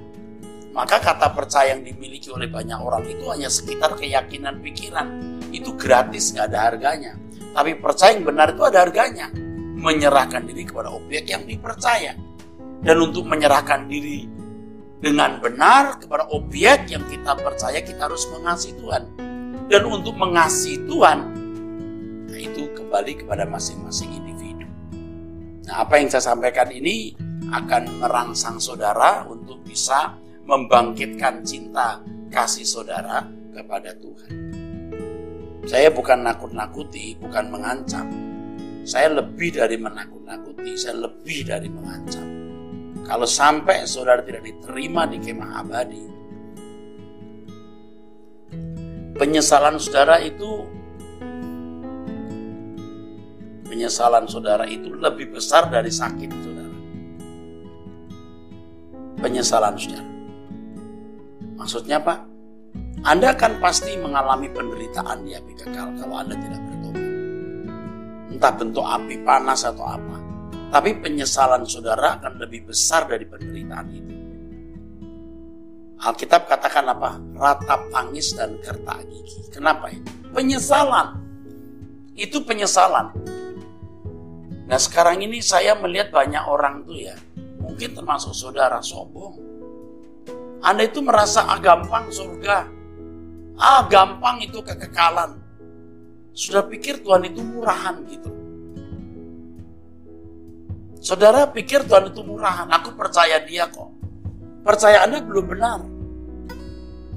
Maka 0.72 0.96
kata 1.02 1.34
percaya 1.36 1.76
yang 1.76 1.84
dimiliki 1.84 2.32
oleh 2.32 2.48
banyak 2.48 2.80
orang 2.80 3.04
itu 3.04 3.28
hanya 3.28 3.50
sekitar 3.52 3.92
keyakinan 3.98 4.62
pikiran. 4.64 5.06
Itu 5.52 5.76
gratis, 5.76 6.32
nggak 6.32 6.46
ada 6.48 6.58
harganya. 6.72 7.12
Tapi 7.52 7.76
percaya 7.76 8.16
yang 8.16 8.24
benar 8.24 8.56
itu 8.56 8.62
ada 8.64 8.78
harganya. 8.86 9.28
Menyerahkan 9.82 10.48
diri 10.48 10.64
kepada 10.64 10.88
objek 10.94 11.28
yang 11.28 11.44
dipercaya. 11.44 12.16
Dan 12.82 12.98
untuk 12.98 13.30
menyerahkan 13.30 13.86
diri 13.86 14.26
dengan 14.98 15.38
benar 15.38 16.02
kepada 16.02 16.26
objek 16.34 16.90
yang 16.90 17.06
kita 17.06 17.38
percaya, 17.38 17.78
kita 17.82 18.10
harus 18.10 18.26
mengasihi 18.34 18.74
Tuhan. 18.78 19.02
Dan 19.70 19.82
untuk 19.86 20.18
mengasihi 20.18 20.82
Tuhan, 20.90 21.18
nah 22.26 22.38
itu 22.38 22.70
kembali 22.74 23.22
kepada 23.22 23.46
masing-masing 23.46 24.10
individu. 24.10 24.66
Nah, 25.70 25.86
apa 25.86 26.02
yang 26.02 26.10
saya 26.10 26.34
sampaikan 26.34 26.70
ini 26.74 27.14
akan 27.54 28.02
merangsang 28.02 28.58
saudara 28.58 29.22
untuk 29.30 29.62
bisa 29.62 30.18
membangkitkan 30.42 31.46
cinta 31.46 32.02
kasih 32.34 32.66
saudara 32.66 33.22
kepada 33.54 33.94
Tuhan. 33.94 34.32
Saya 35.70 35.94
bukan 35.94 36.26
nakut-nakuti, 36.26 37.14
bukan 37.22 37.46
mengancam. 37.46 38.10
Saya 38.82 39.14
lebih 39.14 39.54
dari 39.54 39.78
menakut-nakuti, 39.78 40.74
saya 40.74 41.06
lebih 41.06 41.46
dari 41.46 41.70
mengancam. 41.70 42.41
Kalau 43.02 43.26
sampai 43.26 43.84
saudara 43.84 44.22
tidak 44.22 44.46
diterima 44.46 45.04
di 45.10 45.18
kemah 45.18 45.50
abadi, 45.58 46.02
penyesalan 49.18 49.76
saudara 49.76 50.22
itu 50.22 50.66
penyesalan 53.66 54.24
saudara 54.30 54.64
itu 54.70 54.94
lebih 54.94 55.34
besar 55.34 55.66
dari 55.66 55.90
sakit 55.90 56.30
saudara. 56.30 56.78
Penyesalan 59.18 59.74
saudara. 59.74 60.10
Maksudnya 61.58 61.98
Pak, 62.02 62.32
anda 63.02 63.34
akan 63.34 63.58
pasti 63.58 63.98
mengalami 63.98 64.46
penderitaan 64.46 65.26
di 65.26 65.34
api 65.34 65.58
kekal 65.58 65.90
kalau 65.98 66.22
Anda 66.22 66.38
tidak 66.38 66.62
bertobat. 66.62 67.06
Entah 68.30 68.52
bentuk 68.54 68.86
api 68.86 69.14
panas 69.26 69.66
atau 69.66 69.82
apa. 69.82 70.21
Tapi 70.72 70.96
penyesalan 71.04 71.68
saudara 71.68 72.16
akan 72.16 72.40
lebih 72.40 72.72
besar 72.72 73.04
dari 73.04 73.28
penderitaan 73.28 73.88
itu. 73.92 74.14
Alkitab 76.00 76.48
katakan 76.48 76.88
apa? 76.88 77.20
Ratap 77.36 77.92
tangis 77.92 78.32
dan 78.32 78.56
kerta 78.58 79.04
gigi. 79.04 79.52
Kenapa 79.52 79.92
ya? 79.92 80.00
Penyesalan. 80.32 81.20
Itu 82.16 82.40
penyesalan. 82.48 83.12
Nah 84.64 84.80
sekarang 84.80 85.20
ini 85.20 85.44
saya 85.44 85.76
melihat 85.76 86.08
banyak 86.08 86.42
orang 86.48 86.88
tuh 86.88 86.96
ya. 86.96 87.14
Mungkin 87.60 87.92
termasuk 87.92 88.32
saudara 88.32 88.80
sombong. 88.80 89.36
Anda 90.64 90.88
itu 90.88 91.04
merasa 91.04 91.44
ah, 91.46 91.60
gampang 91.60 92.08
surga 92.08 92.82
Ah 93.62 93.86
gampang 93.86 94.42
itu 94.42 94.58
kekekalan. 94.58 95.38
Sudah 96.34 96.64
pikir 96.64 97.04
Tuhan 97.04 97.28
itu 97.28 97.44
murahan 97.44 98.00
gitu. 98.08 98.41
Saudara 101.02 101.50
pikir 101.50 101.82
Tuhan 101.90 102.14
itu 102.14 102.22
murahan. 102.22 102.70
Aku 102.70 102.94
percaya 102.94 103.42
dia 103.42 103.66
kok. 103.66 103.90
Percaya 104.62 105.02
Anda 105.02 105.18
belum 105.18 105.50
benar. 105.50 105.82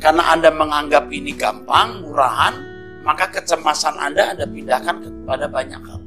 Karena 0.01 0.33
Anda 0.33 0.49
menganggap 0.49 1.05
ini 1.13 1.37
gampang, 1.37 2.01
murahan, 2.01 2.57
maka 3.05 3.29
kecemasan 3.29 3.93
Anda 4.01 4.33
Anda 4.33 4.49
pindahkan 4.49 5.05
kepada 5.05 5.45
banyak 5.45 5.81
hal. 5.85 6.01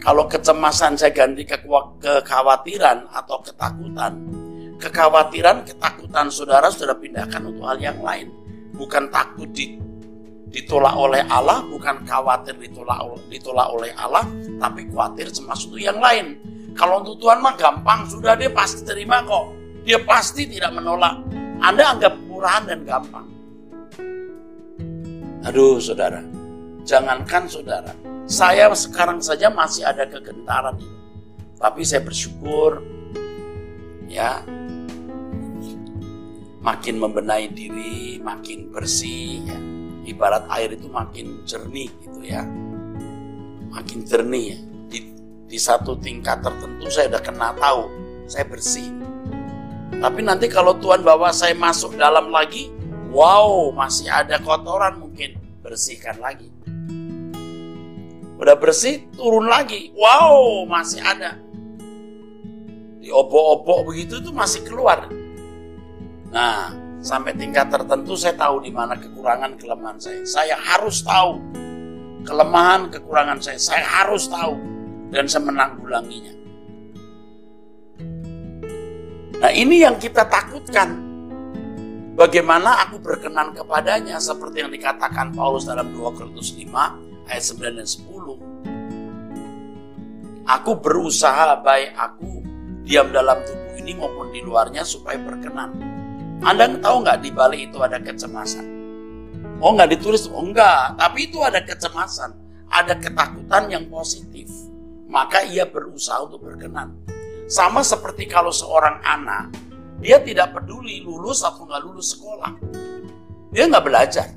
Kalau 0.00 0.24
kecemasan 0.30 0.94
saya 0.96 1.12
ganti 1.12 1.42
ke 1.44 1.58
kekhawatiran 2.00 3.10
atau 3.10 3.42
ketakutan, 3.42 4.16
kekhawatiran, 4.78 5.66
ketakutan 5.66 6.30
saudara 6.30 6.70
sudah 6.70 6.94
pindahkan 6.96 7.50
untuk 7.50 7.66
hal 7.66 7.82
yang 7.82 7.98
lain. 8.00 8.30
Bukan 8.78 9.10
takut 9.12 9.50
ditolak 10.50 10.94
oleh 10.98 11.22
Allah, 11.30 11.62
bukan 11.62 12.02
khawatir 12.02 12.58
ditolak, 12.58 12.98
ditolak 13.30 13.70
oleh 13.70 13.94
Allah, 13.94 14.26
tapi 14.58 14.90
khawatir 14.90 15.30
cemas 15.30 15.62
untuk 15.64 15.78
yang 15.78 16.02
lain. 16.02 16.36
Kalau 16.74 17.02
untuk 17.02 17.22
Tuhan 17.22 17.38
mah 17.38 17.54
gampang, 17.54 18.06
sudah 18.10 18.34
dia 18.34 18.50
pasti 18.50 18.82
terima 18.82 19.22
kok. 19.22 19.54
Dia 19.86 20.02
pasti 20.02 20.50
tidak 20.50 20.74
menolak. 20.74 21.22
Anda 21.62 21.94
anggap 21.94 22.14
murahan 22.26 22.66
dan 22.66 22.82
gampang. 22.82 23.26
Aduh 25.46 25.80
saudara, 25.80 26.20
jangankan 26.84 27.48
saudara, 27.48 27.92
saya 28.28 28.68
sekarang 28.76 29.24
saja 29.24 29.48
masih 29.48 29.86
ada 29.88 30.04
kegentaran 30.04 30.76
ini. 30.76 30.98
Tapi 31.60 31.80
saya 31.84 32.00
bersyukur 32.00 32.80
ya 34.08 34.40
makin 36.60 36.96
membenahi 37.00 37.46
diri, 37.52 38.20
makin 38.20 38.72
bersih 38.72 39.44
ya. 39.44 39.69
Ibarat 40.10 40.44
air 40.50 40.74
itu 40.74 40.90
makin 40.90 41.46
jernih 41.46 41.90
gitu 42.02 42.20
ya. 42.26 42.42
Makin 43.70 44.02
jernih 44.02 44.44
ya. 44.54 44.58
Di, 44.90 44.98
di 45.46 45.58
satu 45.58 45.94
tingkat 45.98 46.42
tertentu 46.42 46.90
saya 46.90 47.14
udah 47.14 47.22
kena 47.22 47.54
tahu, 47.54 47.82
saya 48.26 48.44
bersih. 48.46 48.90
Tapi 50.00 50.20
nanti 50.24 50.48
kalau 50.48 50.74
Tuhan 50.80 51.04
bawa 51.04 51.30
saya 51.30 51.52
masuk 51.54 51.94
dalam 51.94 52.32
lagi, 52.32 52.72
wow, 53.12 53.68
masih 53.70 54.08
ada 54.08 54.40
kotoran 54.40 54.96
mungkin, 54.96 55.36
bersihkan 55.60 56.18
lagi. 56.18 56.48
Udah 58.40 58.56
bersih, 58.56 59.04
turun 59.12 59.52
lagi. 59.52 59.92
Wow, 59.92 60.64
masih 60.64 61.04
ada. 61.04 61.36
Di 62.96 63.12
obok-obok 63.12 63.92
begitu 63.92 64.24
tuh 64.24 64.32
masih 64.32 64.64
keluar. 64.64 65.12
Nah, 66.32 66.72
sampai 67.00 67.32
tingkat 67.36 67.72
tertentu 67.72 68.16
saya 68.16 68.36
tahu 68.36 68.60
di 68.60 68.72
mana 68.72 68.96
kekurangan 68.96 69.56
kelemahan 69.56 69.96
saya. 69.96 70.20
Saya 70.24 70.56
harus 70.56 71.00
tahu 71.00 71.40
kelemahan 72.24 72.88
kekurangan 72.92 73.40
saya. 73.40 73.56
Saya 73.56 73.84
harus 73.84 74.28
tahu 74.28 74.56
dan 75.10 75.26
saya 75.26 75.42
menanggulanginya. 75.48 76.34
Nah, 79.40 79.48
ini 79.56 79.80
yang 79.80 79.96
kita 79.96 80.28
takutkan. 80.28 81.08
Bagaimana 82.12 82.84
aku 82.84 83.00
berkenan 83.00 83.56
kepadanya 83.56 84.20
seperti 84.20 84.60
yang 84.60 84.68
dikatakan 84.68 85.32
Paulus 85.32 85.64
dalam 85.64 85.96
2 85.96 86.04
Korintus 86.12 86.52
5 86.52 86.68
ayat 87.24 87.44
9 87.48 87.80
dan 87.80 87.88
10. 87.88 90.44
Aku 90.44 90.76
berusaha 90.84 91.56
baik 91.64 91.96
aku 91.96 92.44
diam 92.84 93.08
dalam 93.08 93.40
tubuh 93.40 93.72
ini 93.80 93.96
maupun 93.96 94.28
di 94.28 94.44
luarnya 94.44 94.84
supaya 94.84 95.16
berkenan. 95.16 95.99
Anda 96.40 96.72
tahu 96.80 97.04
nggak 97.04 97.20
di 97.20 97.30
balik 97.36 97.60
itu 97.68 97.78
ada 97.84 98.00
kecemasan? 98.00 98.64
Oh 99.60 99.76
nggak 99.76 99.92
ditulis? 99.92 100.24
Oh 100.32 100.40
enggak, 100.40 100.96
tapi 100.96 101.28
itu 101.28 101.36
ada 101.44 101.60
kecemasan, 101.60 102.32
ada 102.72 102.96
ketakutan 102.96 103.68
yang 103.68 103.84
positif. 103.92 104.48
Maka 105.04 105.44
ia 105.44 105.68
berusaha 105.68 106.24
untuk 106.24 106.48
berkenan. 106.48 106.96
Sama 107.44 107.84
seperti 107.84 108.24
kalau 108.24 108.48
seorang 108.48 109.04
anak, 109.04 109.52
dia 110.00 110.16
tidak 110.24 110.56
peduli 110.56 111.04
lulus 111.04 111.44
atau 111.44 111.68
nggak 111.68 111.82
lulus 111.84 112.16
sekolah. 112.16 112.56
Dia 113.52 113.68
nggak 113.68 113.84
belajar. 113.84 114.28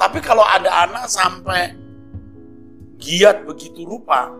Tapi 0.00 0.18
kalau 0.24 0.46
ada 0.48 0.88
anak 0.88 1.12
sampai 1.12 1.76
giat 2.96 3.44
begitu 3.44 3.84
rupa, 3.84 4.32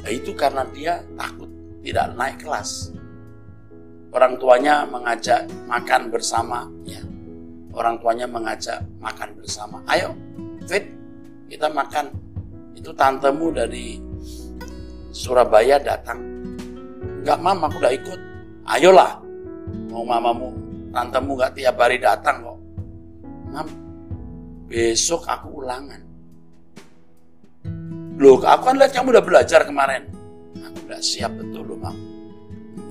ya 0.00 0.08
itu 0.08 0.32
karena 0.32 0.64
dia 0.72 1.04
takut 1.12 1.50
tidak 1.84 2.16
naik 2.16 2.40
kelas. 2.40 2.93
Orang 4.14 4.38
tuanya 4.38 4.86
mengajak 4.86 5.50
makan 5.66 6.06
bersama, 6.06 6.70
ya. 6.86 7.02
Orang 7.74 7.98
tuanya 7.98 8.30
mengajak 8.30 8.78
makan 9.02 9.34
bersama. 9.34 9.82
Ayo, 9.90 10.14
Fit, 10.70 10.86
kita 11.50 11.66
makan. 11.66 12.14
Itu 12.78 12.94
tantemu 12.94 13.46
dari 13.50 13.98
Surabaya 15.10 15.82
datang. 15.82 16.22
Enggak, 17.26 17.38
mam, 17.42 17.58
aku 17.66 17.82
udah 17.82 17.90
ikut. 17.90 18.20
Ayolah, 18.70 19.18
mau 19.90 20.06
mamamu, 20.06 20.54
tantemu 20.94 21.30
gak 21.34 21.52
tiap 21.58 21.74
hari 21.74 21.98
datang 21.98 22.46
kok. 22.46 22.58
Mam, 23.50 23.68
besok 24.70 25.26
aku 25.26 25.58
ulangan. 25.58 26.00
Loh, 28.14 28.38
aku 28.38 28.62
kan 28.62 28.78
lihat 28.78 28.94
kamu 28.94 29.10
udah 29.10 29.24
belajar 29.26 29.66
kemarin. 29.66 30.06
Aku 30.70 30.86
udah 30.86 31.02
siap 31.02 31.34
betul 31.34 31.66
loh, 31.66 31.78
Mam. 31.82 31.96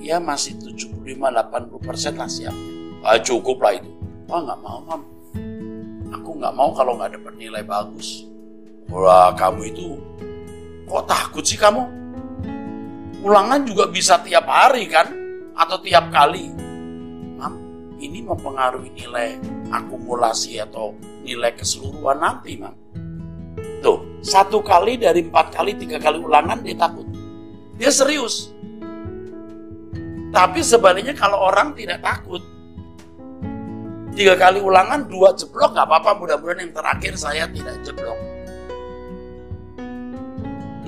Ya 0.03 0.19
masih 0.19 0.59
75-80% 0.59 2.19
lah 2.19 2.27
siapnya. 2.27 2.71
Ah, 3.07 3.15
cukup 3.23 3.63
lah 3.63 3.79
itu. 3.79 3.87
Wah 4.27 4.43
nggak 4.43 4.59
mau, 4.59 4.79
Mam. 4.83 5.01
Aku 6.11 6.29
nggak 6.35 6.53
mau 6.55 6.75
kalau 6.75 6.99
nggak 6.99 7.15
dapat 7.15 7.33
nilai 7.39 7.63
bagus. 7.63 8.27
Wah, 8.91 9.31
kamu 9.31 9.71
itu 9.71 9.95
kok 10.83 11.07
takut 11.07 11.41
sih 11.47 11.55
kamu? 11.55 11.87
Ulangan 13.23 13.63
juga 13.63 13.87
bisa 13.87 14.19
tiap 14.19 14.43
hari 14.45 14.91
kan? 14.91 15.07
Atau 15.55 15.79
tiap 15.79 16.11
kali. 16.11 16.51
Mam, 17.39 17.55
ini 17.97 18.19
mempengaruhi 18.21 18.91
nilai 18.91 19.39
akumulasi 19.71 20.59
atau 20.61 20.93
nilai 21.23 21.55
keseluruhan 21.55 22.19
nanti, 22.19 22.59
Mam. 22.59 22.75
Tuh, 23.79 24.19
satu 24.23 24.63
kali 24.63 24.99
dari 24.99 25.25
empat 25.27 25.55
kali, 25.55 25.75
tiga 25.75 25.99
kali 25.99 26.19
ulangan 26.19 26.59
dia 26.61 26.75
takut. 26.75 27.07
Dia 27.75 27.91
serius. 27.91 28.52
Tapi 30.33 30.65
sebaliknya 30.65 31.13
kalau 31.13 31.45
orang 31.45 31.77
tidak 31.77 32.01
takut, 32.01 32.41
tiga 34.17 34.33
kali 34.33 34.57
ulangan, 34.57 35.05
dua 35.05 35.37
jeblok, 35.37 35.77
nggak 35.77 35.85
apa-apa. 35.85 36.11
Mudah-mudahan 36.17 36.65
yang 36.65 36.73
terakhir 36.73 37.13
saya 37.21 37.45
tidak 37.53 37.77
jeblok. 37.85 38.17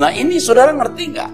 Nah 0.01 0.09
ini 0.11 0.41
saudara 0.41 0.73
ngerti 0.73 1.03
nggak? 1.13 1.31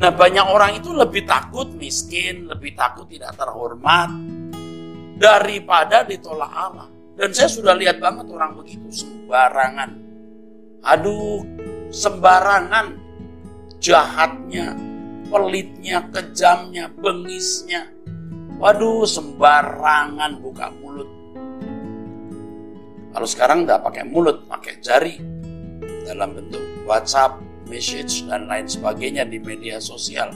Nah 0.00 0.10
banyak 0.16 0.46
orang 0.48 0.80
itu 0.80 0.96
lebih 0.96 1.28
takut 1.28 1.68
miskin, 1.76 2.48
lebih 2.48 2.72
takut 2.72 3.04
tidak 3.04 3.36
terhormat, 3.36 4.08
daripada 5.20 6.08
ditolak 6.08 6.48
Allah. 6.48 6.88
Dan 7.20 7.36
saya 7.36 7.52
sudah 7.52 7.76
lihat 7.76 8.00
banget 8.00 8.32
orang 8.32 8.56
begitu 8.56 8.88
sembarangan. 8.88 9.92
Aduh, 10.80 11.44
sembarangan 11.92 12.96
jahatnya, 13.76 14.72
pelitnya, 15.30 16.10
kejamnya, 16.10 16.90
bengisnya. 16.90 17.86
Waduh, 18.60 19.06
sembarangan 19.06 20.42
buka 20.42 20.68
mulut. 20.82 21.08
Kalau 23.14 23.26
sekarang 23.26 23.64
nggak 23.64 23.80
pakai 23.86 24.04
mulut, 24.04 24.44
pakai 24.50 24.82
jari 24.82 25.14
dalam 26.04 26.36
bentuk 26.36 26.60
WhatsApp, 26.84 27.40
message 27.70 28.26
dan 28.26 28.50
lain 28.50 28.66
sebagainya 28.66 29.24
di 29.24 29.38
media 29.40 29.78
sosial. 29.78 30.34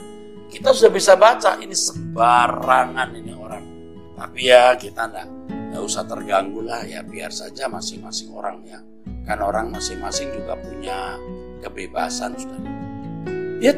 Kita 0.49 0.71
sudah 0.71 0.91
bisa 0.91 1.13
baca 1.19 1.59
ini 1.59 1.75
sembarangan 1.75 3.09
ini 3.13 3.31
orang. 3.35 3.63
Tapi 4.15 4.39
ya 4.47 4.73
kita 4.79 5.11
enggak 5.11 5.27
nggak 5.75 5.91
usah 5.91 6.07
terganggu 6.07 6.63
lah 6.63 6.87
ya 6.87 7.03
biar 7.03 7.35
saja 7.35 7.67
masing-masing 7.67 8.31
orangnya 8.31 8.79
kan 9.27 9.43
orang 9.43 9.75
masing-masing 9.75 10.31
juga 10.31 10.55
punya 10.55 11.19
kebebasan 11.59 12.31
sudah 12.39 12.63
ya 13.59 13.75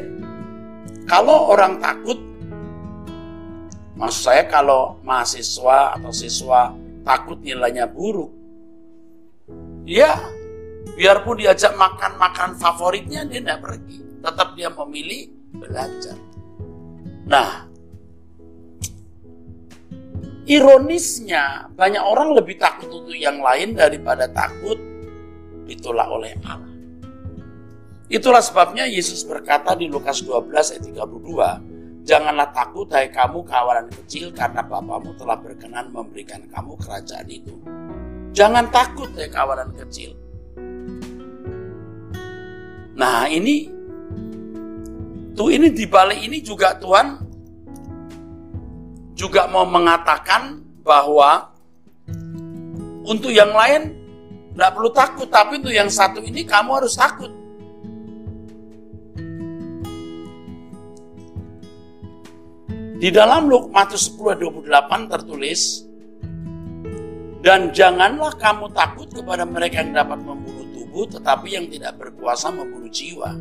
kalau 1.08 1.50
orang 1.50 1.80
takut 1.80 2.20
maksud 3.96 4.30
saya 4.30 4.46
kalau 4.46 5.00
mahasiswa 5.02 5.98
atau 5.98 6.12
siswa 6.12 6.70
takut 7.02 7.40
nilainya 7.40 7.88
buruk 7.88 8.30
ya 9.88 10.20
biarpun 10.94 11.40
diajak 11.40 11.74
makan-makan 11.74 12.54
favoritnya 12.60 13.24
dia 13.24 13.40
tidak 13.40 13.58
pergi 13.64 13.98
tetap 14.20 14.48
dia 14.54 14.68
memilih 14.70 15.32
belajar 15.56 16.16
nah 17.26 17.68
Ironisnya, 20.48 21.68
banyak 21.76 22.00
orang 22.00 22.32
lebih 22.32 22.56
takut 22.56 22.88
untuk 22.88 23.12
yang 23.12 23.44
lain 23.44 23.76
daripada 23.76 24.24
takut 24.32 24.80
ditolak 25.68 26.08
oleh 26.08 26.32
Allah. 26.40 26.67
Itulah 28.08 28.40
sebabnya 28.40 28.88
Yesus 28.88 29.20
berkata 29.28 29.76
di 29.76 29.84
Lukas 29.84 30.24
12 30.24 30.48
ayat 30.48 30.80
32, 30.80 31.78
Janganlah 32.08 32.48
takut 32.56 32.88
hai 32.96 33.12
kamu 33.12 33.44
kawalan 33.44 33.84
kecil 33.92 34.32
karena 34.32 34.64
Bapamu 34.64 35.12
telah 35.20 35.36
berkenan 35.36 35.92
memberikan 35.92 36.40
kamu 36.48 36.80
kerajaan 36.80 37.28
itu. 37.28 37.52
Jangan 38.32 38.72
takut 38.72 39.12
hai 39.12 39.28
kawalan 39.28 39.68
kecil. 39.76 40.16
Nah 42.96 43.28
ini, 43.28 43.68
tuh 45.36 45.52
ini 45.52 45.68
di 45.68 45.84
balik 45.84 46.16
ini 46.16 46.40
juga 46.40 46.80
Tuhan 46.80 47.20
juga 49.12 49.44
mau 49.52 49.68
mengatakan 49.68 50.64
bahwa 50.80 51.52
untuk 53.04 53.36
yang 53.36 53.52
lain 53.52 53.92
tidak 54.56 54.70
perlu 54.72 54.90
takut, 54.96 55.28
tapi 55.28 55.60
untuk 55.60 55.76
yang 55.76 55.92
satu 55.92 56.24
ini 56.24 56.48
kamu 56.48 56.80
harus 56.80 56.96
takut. 56.96 57.37
Di 62.98 63.14
dalam 63.14 63.46
Matius 63.70 64.10
10 64.10 64.42
28 64.66 65.06
tertulis, 65.06 65.86
dan 67.38 67.70
janganlah 67.70 68.34
kamu 68.34 68.74
takut 68.74 69.06
kepada 69.14 69.46
mereka 69.46 69.86
yang 69.86 69.94
dapat 69.94 70.18
membunuh 70.18 70.66
tubuh, 70.74 71.06
tetapi 71.06 71.54
yang 71.54 71.70
tidak 71.70 71.94
berkuasa 71.94 72.50
membunuh 72.50 72.90
jiwa. 72.90 73.38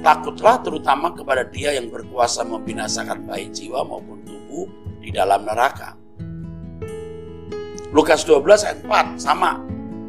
Takutlah 0.00 0.64
terutama 0.64 1.12
kepada 1.12 1.44
dia 1.44 1.76
yang 1.76 1.92
berkuasa 1.92 2.48
membinasakan 2.48 3.28
baik 3.28 3.52
jiwa 3.52 3.84
maupun 3.84 4.24
tubuh 4.24 4.64
di 5.04 5.12
dalam 5.12 5.44
neraka. 5.44 5.92
Lukas 7.92 8.24
12 8.24 8.40
ayat 8.64 8.80
4 8.88 9.20
sama. 9.20 9.60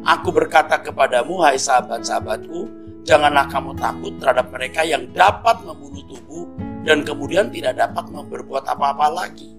Aku 0.08 0.32
berkata 0.32 0.80
kepadamu 0.80 1.44
hai 1.44 1.60
sahabat-sahabatku, 1.60 2.64
janganlah 3.04 3.44
kamu 3.52 3.76
takut 3.76 4.16
terhadap 4.16 4.48
mereka 4.48 4.80
yang 4.88 5.04
dapat 5.12 5.60
membunuh 5.68 6.00
tubuh 6.08 6.48
dan 6.84 7.04
kemudian 7.04 7.52
tidak 7.52 7.76
dapat 7.76 8.04
berbuat 8.08 8.64
apa-apa 8.64 9.06
lagi. 9.12 9.50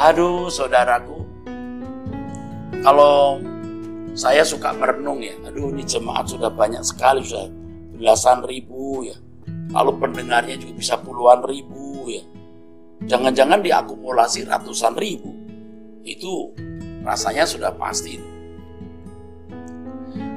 Aduh 0.00 0.48
saudaraku, 0.48 1.24
kalau 2.80 3.38
saya 4.12 4.44
suka 4.44 4.74
merenung 4.76 5.24
ya, 5.24 5.32
aduh 5.46 5.72
ini 5.72 5.84
jemaat 5.84 6.28
sudah 6.28 6.52
banyak 6.52 6.84
sekali, 6.84 7.24
sudah 7.24 7.48
belasan 7.96 8.44
ribu 8.44 9.06
ya. 9.08 9.16
Lalu 9.72 9.92
pendengarnya 10.04 10.60
juga 10.60 10.74
bisa 10.76 10.94
puluhan 11.00 11.40
ribu 11.48 12.10
ya. 12.12 12.24
Jangan-jangan 13.08 13.64
diakumulasi 13.64 14.44
ratusan 14.44 14.94
ribu. 15.00 15.32
Itu 16.04 16.52
rasanya 17.06 17.48
sudah 17.48 17.72
pasti. 17.72 18.20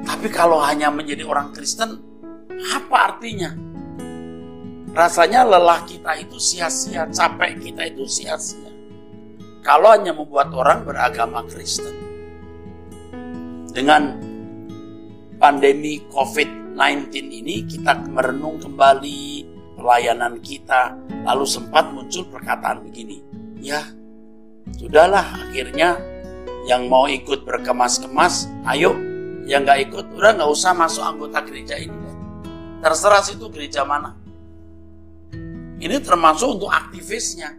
Tapi 0.06 0.28
kalau 0.32 0.62
hanya 0.62 0.88
menjadi 0.88 1.26
orang 1.26 1.52
Kristen, 1.52 2.00
apa 2.72 2.96
artinya? 3.12 3.65
Rasanya 4.96 5.44
lelah 5.44 5.84
kita 5.84 6.16
itu 6.16 6.40
sia-sia, 6.40 7.04
capek 7.12 7.60
kita 7.60 7.84
itu 7.84 8.08
sia-sia. 8.08 8.72
Kalau 9.60 9.92
hanya 9.92 10.16
membuat 10.16 10.48
orang 10.56 10.88
beragama 10.88 11.44
Kristen. 11.44 11.92
Dengan 13.76 14.16
pandemi 15.36 16.00
COVID-19 16.08 17.12
ini 17.12 17.68
kita 17.68 18.08
merenung 18.08 18.56
kembali 18.56 19.44
pelayanan 19.76 20.40
kita, 20.40 20.96
lalu 21.28 21.44
sempat 21.44 21.92
muncul 21.92 22.24
perkataan 22.32 22.80
begini, 22.88 23.20
ya 23.60 23.84
sudahlah 24.80 25.44
akhirnya 25.44 26.00
yang 26.64 26.88
mau 26.88 27.04
ikut 27.04 27.44
berkemas-kemas, 27.44 28.48
ayo, 28.72 28.96
yang 29.44 29.68
nggak 29.68 29.92
ikut 29.92 30.08
udah 30.16 30.40
nggak 30.40 30.48
usah 30.48 30.72
masuk 30.72 31.04
anggota 31.04 31.44
gereja 31.44 31.76
ini. 31.76 31.94
Terserah 32.80 33.20
situ 33.20 33.44
gereja 33.52 33.84
mana. 33.84 34.25
Ini 35.76 36.00
termasuk 36.00 36.56
untuk 36.60 36.72
aktivisnya. 36.72 37.52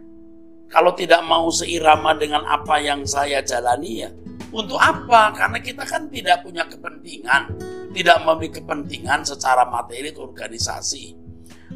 Kalau 0.68 0.92
tidak 0.92 1.24
mau 1.24 1.48
seirama 1.48 2.12
dengan 2.18 2.44
apa 2.44 2.76
yang 2.76 3.06
saya 3.08 3.40
jalani 3.40 4.04
ya, 4.04 4.10
untuk 4.48 4.80
apa? 4.80 5.36
Karena 5.36 5.60
kita 5.60 5.84
kan 5.84 6.08
tidak 6.08 6.40
punya 6.40 6.64
kepentingan, 6.64 7.52
tidak 7.92 8.16
memiliki 8.24 8.60
kepentingan 8.60 9.20
secara 9.24 9.68
materi 9.68 10.08
organisasi. 10.12 11.12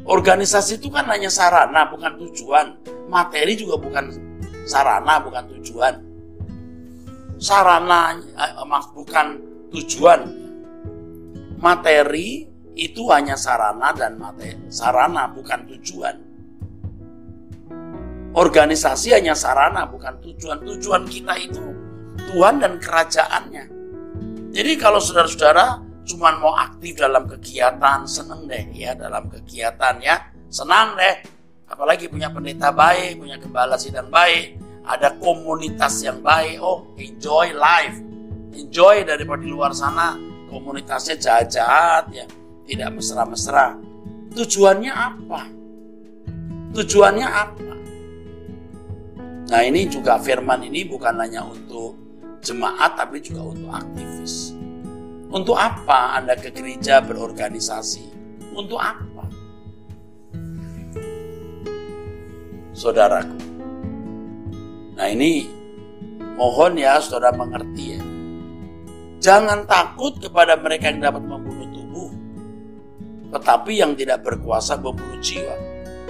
Organisasi 0.03 0.81
itu 0.81 0.89
kan 0.89 1.05
hanya 1.05 1.29
sarana, 1.29 1.85
bukan 1.85 2.17
tujuan. 2.17 2.65
Materi 3.13 3.53
juga 3.53 3.77
bukan 3.77 4.09
sarana, 4.65 5.21
bukan 5.21 5.43
tujuan. 5.57 5.95
Sarana 7.37 8.17
eh, 8.17 8.53
bukan 8.93 9.27
tujuan. 9.69 10.21
Materi 11.61 12.49
itu 12.73 13.05
hanya 13.13 13.37
sarana 13.37 13.93
dan 13.93 14.17
materi. 14.17 14.57
Sarana 14.73 15.29
bukan 15.29 15.69
tujuan. 15.69 16.32
Organisasi 18.33 19.13
hanya 19.13 19.37
sarana 19.37 19.85
bukan 19.85 20.17
tujuan. 20.21 20.65
Tujuan 20.65 21.05
kita 21.05 21.37
itu 21.37 21.61
Tuhan 22.33 22.61
dan 22.61 22.81
kerajaannya. 22.81 23.65
Jadi 24.53 24.71
kalau 24.77 24.97
saudara-saudara 24.97 25.81
cuma 26.05 26.33
mau 26.41 26.57
aktif 26.57 26.97
dalam 26.97 27.29
kegiatan, 27.29 28.05
seneng 28.09 28.49
deh 28.49 28.73
ya 28.73 28.97
dalam 28.97 29.29
kegiatan 29.29 30.01
ya. 30.01 30.33
Senang 30.49 30.97
deh. 30.97 31.15
Apalagi 31.69 32.09
punya 32.09 32.29
pendeta 32.29 32.69
baik, 32.69 33.17
punya 33.17 33.37
gembala 33.41 33.77
sidang 33.81 34.09
baik, 34.13 34.61
ada 34.85 35.17
komunitas 35.17 36.05
yang 36.05 36.21
baik. 36.21 36.61
Oh, 36.61 36.93
enjoy 37.01 37.53
life. 37.53 37.97
Enjoy 38.53 39.01
daripada 39.01 39.41
di 39.41 39.49
luar 39.49 39.73
sana 39.73 40.13
komunitasnya 40.53 41.17
jahat-jahat 41.17 42.13
ya 42.13 42.25
tidak 42.69 42.89
mesra-mesra. 42.93 43.73
Tujuannya 44.37 44.93
apa? 44.93 45.41
Tujuannya 46.77 47.27
apa? 47.27 47.72
Nah 49.53 49.61
ini 49.61 49.85
juga 49.85 50.17
firman 50.17 50.65
ini 50.65 50.81
bukan 50.89 51.13
hanya 51.21 51.45
untuk 51.45 51.93
jemaat 52.41 52.97
tapi 52.97 53.21
juga 53.21 53.53
untuk 53.53 53.69
aktivis. 53.69 54.57
Untuk 55.29 55.53
apa 55.53 56.17
Anda 56.17 56.33
ke 56.33 56.49
gereja 56.49 57.05
berorganisasi? 57.05 58.09
Untuk 58.57 58.81
apa? 58.81 59.29
Saudaraku. 62.73 63.37
Nah 64.97 65.05
ini 65.05 65.45
mohon 66.33 66.73
ya 66.81 66.97
saudara 66.97 67.37
mengerti 67.37 67.83
ya. 67.93 68.01
Jangan 69.21 69.69
takut 69.69 70.17
kepada 70.17 70.57
mereka 70.57 70.89
yang 70.89 71.13
dapat 71.13 71.21
membunuh 71.21 71.53
tetapi 73.33 73.81
yang 73.81 73.97
tidak 73.97 74.21
berkuasa 74.21 74.77
membunuh 74.77 75.17
jiwa. 75.17 75.57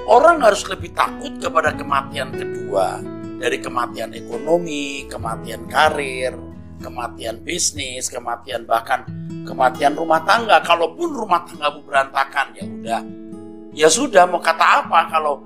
Orang 0.04 0.44
harus 0.44 0.68
lebih 0.68 0.92
takut 0.92 1.40
kepada 1.40 1.72
kematian 1.72 2.36
kedua 2.36 3.00
dari 3.44 3.60
kematian 3.60 4.16
ekonomi, 4.16 5.04
kematian 5.12 5.68
karir, 5.68 6.32
kematian 6.80 7.44
bisnis, 7.44 8.08
kematian 8.08 8.64
bahkan 8.64 9.04
kematian 9.44 10.00
rumah 10.00 10.24
tangga. 10.24 10.64
Kalaupun 10.64 11.12
rumah 11.12 11.44
tangga 11.44 11.76
berantakan 11.84 12.56
ya 12.56 12.64
udah. 12.64 13.02
Ya 13.76 13.88
sudah 13.92 14.24
mau 14.32 14.40
kata 14.40 14.88
apa 14.88 15.12
kalau 15.12 15.44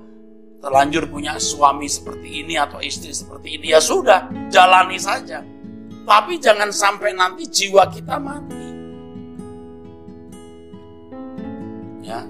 terlanjur 0.62 1.10
punya 1.10 1.42
suami 1.42 1.90
seperti 1.90 2.46
ini 2.46 2.54
atau 2.54 2.78
istri 2.78 3.10
seperti 3.10 3.58
ini 3.58 3.74
ya 3.74 3.82
sudah 3.82 4.30
jalani 4.46 5.02
saja. 5.02 5.42
Tapi 6.06 6.38
jangan 6.38 6.70
sampai 6.70 7.18
nanti 7.18 7.50
jiwa 7.50 7.82
kita 7.90 8.14
mati. 8.22 8.68
Ya. 12.06 12.22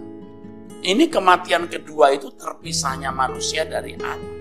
Ini 0.80 1.12
kematian 1.12 1.68
kedua 1.68 2.16
itu 2.16 2.32
terpisahnya 2.32 3.12
manusia 3.12 3.68
dari 3.68 3.92
Allah. 4.00 4.37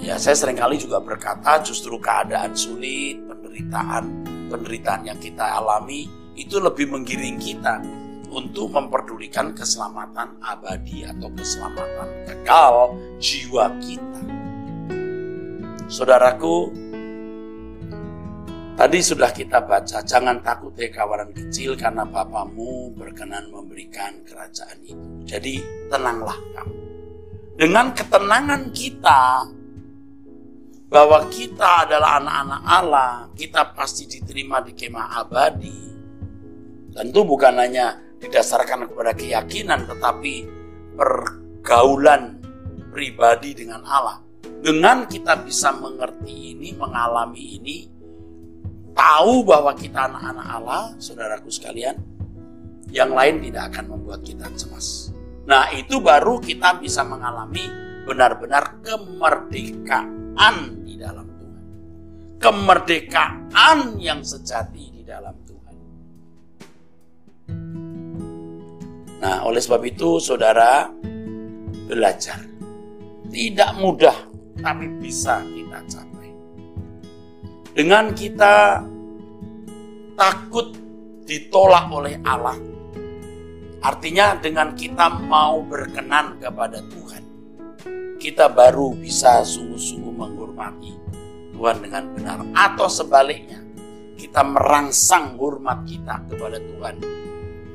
Ya, 0.00 0.16
saya 0.16 0.32
sering 0.32 0.56
kali 0.56 0.80
juga 0.80 0.96
berkata 0.96 1.60
justru 1.60 2.00
keadaan 2.00 2.56
sulit, 2.56 3.20
penderitaan, 3.28 4.04
penderitaan 4.48 5.04
yang 5.04 5.20
kita 5.20 5.60
alami 5.60 6.08
itu 6.40 6.56
lebih 6.56 6.88
menggiring 6.88 7.36
kita 7.36 7.84
untuk 8.32 8.72
memperdulikan 8.72 9.52
keselamatan 9.52 10.40
abadi 10.40 11.04
atau 11.04 11.28
keselamatan 11.36 12.08
kekal 12.24 12.96
jiwa 13.20 13.68
kita. 13.84 14.22
Saudaraku, 15.90 16.72
Tadi 18.80 18.96
sudah 19.04 19.28
kita 19.28 19.60
baca, 19.68 20.00
jangan 20.00 20.40
takut 20.40 20.72
ya 20.72 20.88
kawanan 20.88 21.36
kecil 21.36 21.76
karena 21.76 22.00
Bapamu 22.00 22.96
berkenan 22.96 23.52
memberikan 23.52 24.24
kerajaan 24.24 24.80
itu. 24.80 25.04
Jadi 25.28 25.60
tenanglah 25.92 26.40
kamu. 26.56 26.76
Dengan 27.60 27.92
ketenangan 27.92 28.72
kita, 28.72 29.52
bahwa 30.90 31.30
kita 31.30 31.86
adalah 31.86 32.18
anak-anak 32.18 32.62
Allah, 32.66 33.10
kita 33.38 33.70
pasti 33.78 34.10
diterima 34.10 34.58
di 34.58 34.74
kemah 34.74 35.22
abadi. 35.22 35.80
Tentu 36.90 37.22
bukan 37.22 37.54
hanya 37.62 37.94
didasarkan 38.18 38.90
kepada 38.90 39.14
keyakinan, 39.14 39.86
tetapi 39.86 40.50
pergaulan 40.98 42.42
pribadi 42.90 43.54
dengan 43.54 43.86
Allah. 43.86 44.18
Dengan 44.60 45.06
kita 45.06 45.46
bisa 45.46 45.72
mengerti 45.72 46.58
ini, 46.58 46.74
mengalami 46.74 47.62
ini, 47.62 47.76
tahu 48.92 49.46
bahwa 49.46 49.72
kita 49.78 50.10
anak-anak 50.10 50.46
Allah, 50.58 50.82
saudaraku 50.98 51.48
sekalian, 51.48 51.96
yang 52.90 53.14
lain 53.14 53.38
tidak 53.40 53.72
akan 53.72 53.94
membuat 53.94 54.26
kita 54.26 54.50
cemas. 54.58 55.14
Nah, 55.46 55.70
itu 55.72 56.02
baru 56.02 56.42
kita 56.42 56.82
bisa 56.82 57.06
mengalami 57.06 57.62
benar-benar 58.04 58.82
kemerdekaan. 58.82 60.79
Kemerdekaan 62.40 64.00
yang 64.00 64.24
sejati 64.24 64.96
di 64.96 65.02
dalam 65.04 65.36
Tuhan. 65.44 65.76
Nah, 69.20 69.44
oleh 69.44 69.60
sebab 69.60 69.84
itu, 69.84 70.16
saudara, 70.16 70.88
belajar. 71.84 72.40
Tidak 73.28 73.76
mudah, 73.76 74.16
tapi 74.56 74.88
bisa 74.96 75.44
kita 75.52 75.84
capai. 75.84 76.30
Dengan 77.76 78.16
kita 78.16 78.88
takut 80.16 80.72
ditolak 81.28 81.92
oleh 81.92 82.24
Allah, 82.24 82.56
artinya 83.84 84.40
dengan 84.40 84.72
kita 84.72 85.12
mau 85.28 85.60
berkenan 85.60 86.40
kepada 86.40 86.80
Tuhan, 86.88 87.22
kita 88.16 88.48
baru 88.48 88.96
bisa 88.96 89.44
sungguh-sungguh 89.44 90.14
menghormati 90.16 90.99
Tuhan 91.60 91.84
dengan 91.84 92.08
benar. 92.16 92.38
Atau 92.56 92.88
sebaliknya, 92.88 93.60
kita 94.16 94.40
merangsang 94.40 95.36
hormat 95.36 95.84
kita 95.84 96.24
kepada 96.24 96.56
Tuhan. 96.56 96.96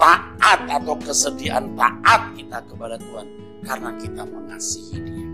Taat 0.01 0.59
atau 0.65 0.97
kesediaan 0.97 1.77
taat 1.77 2.33
kita 2.33 2.65
kepada 2.65 2.97
Tuhan 2.97 3.27
karena 3.61 3.93
kita 4.01 4.25
mengasihi 4.25 4.97
Dia. 4.99 5.29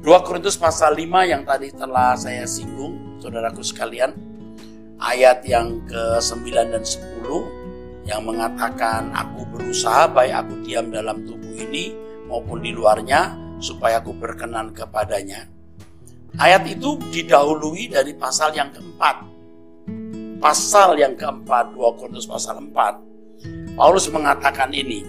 2 0.00 0.24
Korintus 0.24 0.60
pasal 0.60 0.94
5 0.96 1.32
yang 1.32 1.42
tadi 1.42 1.72
telah 1.72 2.14
saya 2.14 2.44
singgung 2.44 3.20
saudaraku 3.20 3.60
sekalian, 3.60 4.14
ayat 5.00 5.44
yang 5.44 5.80
ke-9 5.88 6.44
dan 6.52 6.84
10 6.84 8.08
yang 8.08 8.24
mengatakan 8.24 9.12
aku 9.12 9.44
berusaha 9.48 10.08
baik 10.08 10.32
aku 10.32 10.64
diam 10.64 10.88
dalam 10.88 11.24
tubuh 11.28 11.52
ini 11.52 11.92
maupun 12.30 12.64
di 12.64 12.72
luarnya 12.72 13.36
supaya 13.60 14.00
aku 14.00 14.16
berkenan 14.16 14.72
kepadanya. 14.72 15.59
Ayat 16.38 16.62
itu 16.70 16.94
didahului 17.10 17.90
dari 17.90 18.14
pasal 18.14 18.54
yang 18.54 18.70
keempat. 18.70 19.26
Pasal 20.38 20.96
yang 20.96 21.18
keempat, 21.18 21.74
2 21.74 21.98
Korintus 21.98 22.28
pasal 22.30 22.62
4. 22.62 23.74
Paulus 23.74 24.06
mengatakan 24.12 24.70
ini, 24.70 25.02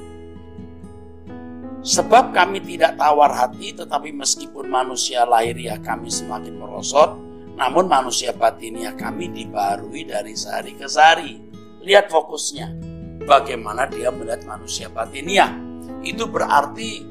Sebab 1.82 2.30
kami 2.30 2.62
tidak 2.62 2.94
tawar 2.94 3.34
hati, 3.34 3.74
tetapi 3.74 4.14
meskipun 4.14 4.70
manusia 4.70 5.26
lahiriah 5.26 5.82
kami 5.82 6.14
semakin 6.14 6.54
merosot, 6.62 7.18
namun 7.58 7.90
manusia 7.90 8.38
batinnya 8.38 8.94
kami 8.94 9.34
dibarui 9.34 10.06
dari 10.06 10.38
sehari 10.38 10.78
ke 10.78 10.86
sehari. 10.86 11.42
Lihat 11.82 12.14
fokusnya. 12.14 12.78
Bagaimana 13.26 13.90
dia 13.90 14.14
melihat 14.14 14.46
manusia 14.46 14.94
batinnya. 14.94 15.58
Itu 16.06 16.30
berarti 16.30 17.11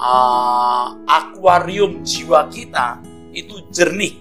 uh, 0.00 0.96
akuarium 1.04 2.00
jiwa 2.00 2.48
kita 2.48 2.98
itu 3.36 3.60
jernih. 3.68 4.16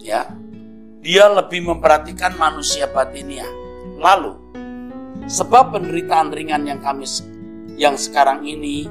Ya. 0.00 0.32
Dia 1.04 1.28
lebih 1.28 1.68
memperhatikan 1.68 2.32
manusia 2.40 2.88
batinnya. 2.88 3.44
Lalu, 4.00 4.32
sebab 5.28 5.76
penderitaan 5.76 6.32
ringan 6.32 6.64
yang 6.64 6.80
kami 6.80 7.04
yang 7.76 8.00
sekarang 8.00 8.40
ini 8.48 8.88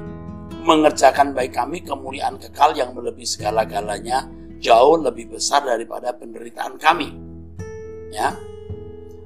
mengerjakan 0.62 1.34
baik 1.34 1.58
kami 1.58 1.82
kemuliaan 1.82 2.38
kekal 2.38 2.72
yang 2.78 2.94
melebihi 2.94 3.26
segala-galanya 3.26 4.30
jauh 4.62 4.96
lebih 4.96 5.34
besar 5.34 5.66
daripada 5.66 6.14
penderitaan 6.14 6.78
kami. 6.78 7.10
Ya. 8.14 8.53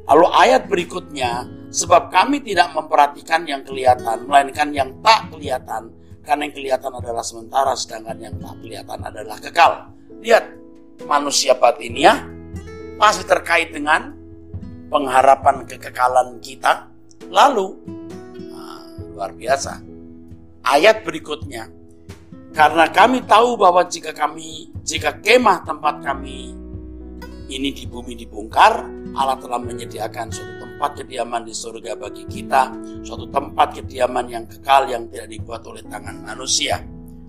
Lalu 0.09 0.27
ayat 0.33 0.73
berikutnya, 0.73 1.45
sebab 1.69 2.09
kami 2.09 2.41
tidak 2.41 2.73
memperhatikan 2.73 3.45
yang 3.45 3.61
kelihatan, 3.61 4.25
melainkan 4.25 4.73
yang 4.73 4.89
tak 5.05 5.29
kelihatan, 5.29 5.93
karena 6.25 6.49
yang 6.49 6.55
kelihatan 6.57 6.93
adalah 6.97 7.21
sementara, 7.21 7.77
sedangkan 7.77 8.17
yang 8.17 8.35
tak 8.41 8.57
kelihatan 8.65 8.99
adalah 9.05 9.37
kekal. 9.37 9.73
Lihat, 10.25 10.45
manusia 11.05 11.53
batinnya 11.61 12.25
pasti 12.97 13.29
terkait 13.29 13.69
dengan 13.71 14.17
pengharapan 14.89 15.69
kekekalan 15.69 16.41
kita. 16.41 16.89
Lalu, 17.29 17.77
nah, 18.49 18.97
luar 19.13 19.37
biasa, 19.37 19.85
ayat 20.65 21.05
berikutnya, 21.05 21.69
karena 22.57 22.89
kami 22.89 23.29
tahu 23.29 23.61
bahwa 23.61 23.85
jika 23.85 24.17
kami, 24.17 24.73
jika 24.89 25.21
kemah 25.21 25.69
tempat 25.69 26.01
kami 26.01 26.58
ini 27.49 27.73
di 27.73 27.89
bumi 27.89 28.13
dibongkar, 28.13 28.85
Allah 29.17 29.37
telah 29.41 29.57
menyediakan 29.57 30.29
suatu 30.29 30.55
tempat 30.61 30.91
kediaman 31.03 31.43
di 31.49 31.57
surga 31.57 31.97
bagi 31.97 32.29
kita, 32.29 32.71
suatu 33.03 33.27
tempat 33.33 33.83
kediaman 33.83 34.29
yang 34.29 34.45
kekal 34.45 34.87
yang 34.87 35.09
tidak 35.09 35.29
dibuat 35.33 35.65
oleh 35.65 35.83
tangan 35.89 36.23
manusia. 36.23 36.85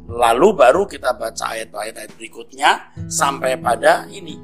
Lalu 0.09 0.47
baru 0.57 0.83
kita 0.89 1.15
baca 1.15 1.53
ayat-ayat 1.53 2.17
berikutnya 2.17 2.93
sampai 3.07 3.61
pada 3.61 4.09
ini. 4.09 4.35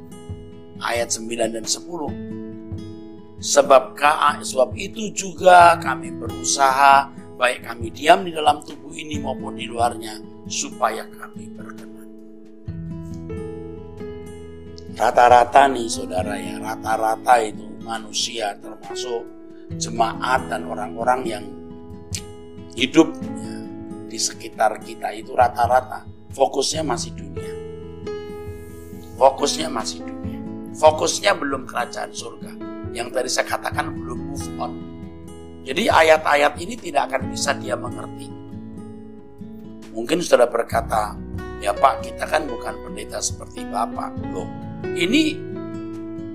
Ayat 0.79 1.09
9 1.09 1.55
dan 1.55 1.65
10. 1.65 3.41
Sebab, 3.41 3.97
sebab 4.41 4.69
itu 4.77 5.11
juga 5.11 5.75
kami 5.81 6.13
berusaha 6.13 7.09
baik 7.35 7.67
kami 7.67 7.91
diam 7.91 8.23
di 8.23 8.31
dalam 8.31 8.63
tubuh 8.63 8.95
ini 8.95 9.19
maupun 9.19 9.59
di 9.59 9.67
luarnya 9.67 10.17
supaya 10.47 11.03
kami 11.03 11.51
berkenan. 11.51 11.94
Rata-rata 14.95 15.67
nih 15.67 15.91
saudara 15.91 16.39
ya, 16.39 16.55
rata-rata 16.55 17.35
itu 17.43 17.67
manusia 17.83 18.55
termasuk 18.55 19.27
jemaat 19.75 20.47
dan 20.47 20.63
orang-orang 20.71 21.21
yang 21.27 21.45
hidup 22.79 23.11
ya, 23.11 23.55
di 24.07 24.15
sekitar 24.15 24.79
kita 24.79 25.11
itu 25.11 25.35
rata-rata 25.35 26.07
fokusnya 26.31 26.83
masih 26.87 27.11
dunia. 27.11 27.53
Fokusnya 29.19 29.67
masih 29.67 29.99
dunia. 30.03 30.39
Fokusnya 30.75 31.31
belum 31.39 31.67
kerajaan 31.67 32.11
surga. 32.11 32.51
Yang 32.95 33.07
tadi 33.11 33.29
saya 33.31 33.47
katakan 33.51 33.91
belum 33.95 34.31
move 34.31 34.47
on. 34.59 34.73
Jadi 35.67 35.91
ayat-ayat 35.91 36.55
ini 36.59 36.75
tidak 36.79 37.11
akan 37.11 37.31
bisa 37.35 37.51
dia 37.55 37.75
mengerti. 37.75 38.31
Mungkin 39.91 40.19
sudah 40.23 40.47
berkata, 40.47 41.15
ya 41.63 41.71
Pak 41.75 42.03
kita 42.03 42.27
kan 42.27 42.47
bukan 42.47 42.75
pendeta 42.83 43.23
seperti 43.23 43.63
Bapak. 43.67 44.11
Loh, 44.35 44.47
ini 44.93 45.33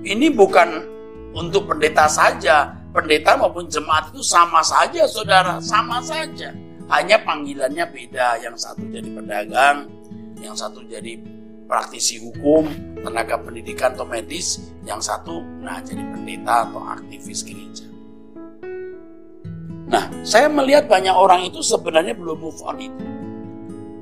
ini 0.03 0.27
bukan 0.27 0.83
untuk 1.31 1.71
pendeta 1.71 2.11
saja. 2.11 2.75
Pendeta 2.91 3.39
maupun 3.39 3.71
jemaat 3.71 4.11
itu 4.11 4.19
sama 4.19 4.59
saja 4.59 5.07
saudara, 5.07 5.63
sama 5.63 6.03
saja. 6.03 6.51
Hanya 6.91 7.23
panggilannya 7.23 7.87
beda. 7.87 8.43
Yang 8.43 8.67
satu 8.67 8.83
jadi 8.91 9.07
pedagang, 9.15 9.87
yang 10.43 10.51
satu 10.51 10.83
jadi 10.83 11.15
praktisi 11.71 12.19
hukum, 12.19 12.67
tenaga 12.99 13.39
pendidikan 13.39 13.95
atau 13.95 14.03
medis, 14.03 14.59
yang 14.83 14.99
satu 14.99 15.39
nah 15.63 15.79
jadi 15.79 16.03
pendeta 16.03 16.67
atau 16.67 16.83
aktivis 16.83 17.47
gereja. 17.47 17.87
Nah, 19.91 20.07
saya 20.23 20.47
melihat 20.47 20.87
banyak 20.87 21.11
orang 21.11 21.47
itu 21.47 21.59
sebenarnya 21.59 22.15
belum 22.15 22.39
move 22.39 22.59
on 22.63 22.79
itu. 22.79 23.03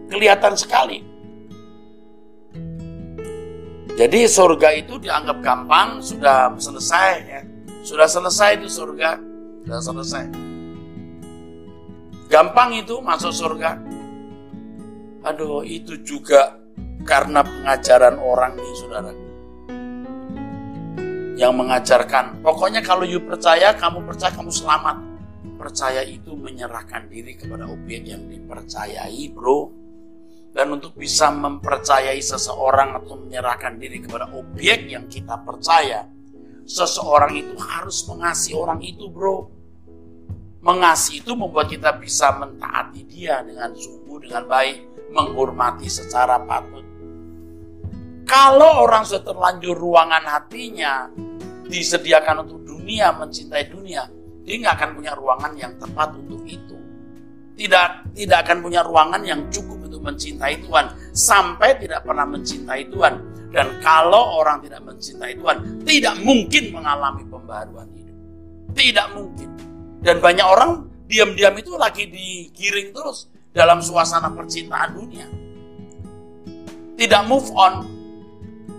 Kelihatan 0.09 0.53
sekali. 0.53 1.01
Jadi 3.99 4.31
surga 4.31 4.71
itu 4.79 4.95
dianggap 4.95 5.43
gampang, 5.43 5.99
sudah 5.99 6.55
selesai 6.55 7.11
ya. 7.27 7.43
Sudah 7.83 8.07
selesai 8.07 8.55
itu 8.55 8.71
surga, 8.71 9.19
sudah 9.67 9.81
selesai. 9.83 10.23
Gampang 12.31 12.79
itu 12.79 13.03
masuk 13.03 13.35
surga. 13.35 13.75
Aduh, 15.27 15.67
itu 15.67 15.99
juga 15.99 16.55
karena 17.03 17.43
pengajaran 17.43 18.23
orang 18.23 18.55
nih, 18.55 18.71
saudara. 18.79 19.11
Yang 21.35 21.53
mengajarkan, 21.59 22.39
pokoknya 22.39 22.79
kalau 22.79 23.03
you 23.03 23.19
percaya, 23.19 23.75
kamu 23.75 24.07
percaya, 24.07 24.31
kamu 24.31 24.47
selamat. 24.47 24.95
Percaya 25.59 26.07
itu 26.07 26.39
menyerahkan 26.39 27.11
diri 27.11 27.35
kepada 27.35 27.67
objek 27.67 28.07
yang 28.07 28.31
dipercayai, 28.31 29.27
bro. 29.35 29.88
Dan 30.59 30.75
untuk 30.75 30.91
bisa 30.99 31.31
mempercayai 31.31 32.19
seseorang 32.19 32.99
atau 32.99 33.15
menyerahkan 33.15 33.79
diri 33.79 34.03
kepada 34.03 34.27
objek 34.35 34.91
yang 34.91 35.07
kita 35.07 35.39
percaya, 35.39 36.03
seseorang 36.67 37.31
itu 37.31 37.55
harus 37.63 38.03
mengasihi 38.11 38.59
orang 38.59 38.83
itu 38.83 39.07
bro. 39.07 39.47
Mengasihi 40.59 41.23
itu 41.23 41.31
membuat 41.31 41.71
kita 41.71 41.95
bisa 41.95 42.35
mentaati 42.35 43.07
dia 43.07 43.39
dengan 43.39 43.71
sungguh, 43.71 44.27
dengan 44.27 44.51
baik, 44.51 45.07
menghormati 45.15 45.87
secara 45.87 46.35
patut. 46.43 46.83
Kalau 48.27 48.83
orang 48.83 49.07
sudah 49.07 49.31
terlanjur 49.31 49.79
ruangan 49.79 50.27
hatinya 50.27 51.07
disediakan 51.71 52.43
untuk 52.43 52.67
dunia, 52.67 53.15
mencintai 53.15 53.63
dunia, 53.71 54.11
dia 54.43 54.59
nggak 54.59 54.75
akan 54.75 54.89
punya 54.91 55.15
ruangan 55.15 55.55
yang 55.55 55.71
tepat 55.79 56.19
untuk 56.19 56.43
itu. 56.43 56.75
Tidak 57.55 58.11
tidak 58.11 58.37
akan 58.43 58.57
punya 58.59 58.83
ruangan 58.83 59.23
yang 59.23 59.47
cukup 59.47 59.78
untuk 59.99 60.15
mencintai 60.15 60.63
Tuhan 60.63 60.85
sampai 61.11 61.75
tidak 61.83 62.07
pernah 62.07 62.23
mencintai 62.23 62.87
Tuhan 62.87 63.13
dan 63.51 63.83
kalau 63.83 64.39
orang 64.39 64.63
tidak 64.63 64.87
mencintai 64.87 65.35
Tuhan, 65.35 65.83
tidak 65.83 66.15
mungkin 66.23 66.63
mengalami 66.71 67.27
pembaruan 67.27 67.89
hidup. 67.91 68.17
Tidak 68.71 69.07
mungkin. 69.17 69.49
Dan 69.99 70.23
banyak 70.23 70.47
orang 70.47 70.87
diam-diam 71.09 71.51
itu 71.59 71.75
lagi 71.75 72.07
digiring 72.07 72.95
terus 72.95 73.27
dalam 73.51 73.83
suasana 73.83 74.31
percintaan 74.31 74.89
dunia. 74.95 75.27
Tidak 76.95 77.21
move 77.27 77.49
on. 77.57 77.73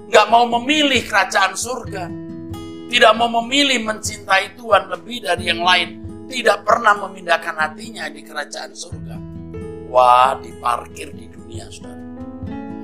Nggak 0.08 0.26
mau 0.30 0.46
memilih 0.48 1.02
kerajaan 1.04 1.52
surga. 1.58 2.04
Tidak 2.90 3.12
mau 3.18 3.42
memilih 3.42 3.82
mencintai 3.82 4.54
Tuhan 4.54 4.86
lebih 4.86 5.26
dari 5.26 5.50
yang 5.50 5.66
lain. 5.66 5.88
Tidak 6.30 6.62
pernah 6.62 6.94
memindahkan 6.94 7.58
hatinya 7.58 8.06
di 8.06 8.22
kerajaan 8.22 8.70
surga. 8.70 9.29
Wah, 9.90 10.38
diparkir 10.38 11.10
di 11.10 11.26
dunia, 11.26 11.66
saudara. 11.66 11.98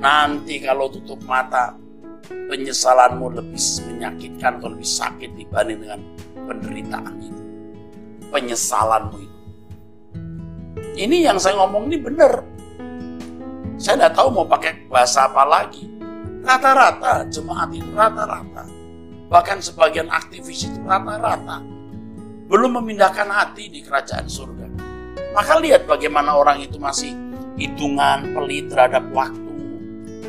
Nanti 0.03 0.59
kalau 0.59 0.91
tutup 0.91 1.23
mata, 1.23 1.79
penyesalanmu 2.27 3.39
lebih 3.39 3.63
menyakitkan 3.87 4.59
atau 4.59 4.75
lebih 4.75 4.91
sakit 4.91 5.31
dibanding 5.39 5.87
dengan 5.87 6.01
penderitaan 6.35 7.15
itu. 7.23 7.43
Penyesalanmu 8.35 9.17
itu. 9.23 9.41
Ini 10.97 11.31
yang 11.31 11.39
saya 11.39 11.63
ngomong 11.63 11.87
ini 11.87 11.99
benar. 12.03 12.43
Saya 13.79 14.03
tidak 14.03 14.13
tahu 14.19 14.29
mau 14.33 14.47
pakai 14.49 14.89
bahasa 14.89 15.31
apa 15.31 15.47
lagi. 15.47 15.87
Rata-rata 16.43 17.29
jemaat 17.31 17.71
itu 17.71 17.91
rata-rata. 17.95 18.65
Bahkan 19.31 19.59
sebagian 19.63 20.11
aktivis 20.11 20.67
itu 20.67 20.81
rata-rata. 20.83 21.63
Belum 22.47 22.83
memindahkan 22.83 23.29
hati 23.31 23.71
di 23.71 23.83
kerajaan 23.83 24.27
surga. 24.27 24.66
Maka 25.37 25.61
lihat 25.61 25.85
bagaimana 25.85 26.33
orang 26.33 26.65
itu 26.65 26.81
masih 26.81 27.13
hitungan 27.61 28.33
pelit 28.33 28.73
terhadap 28.73 29.05
waktu 29.13 29.45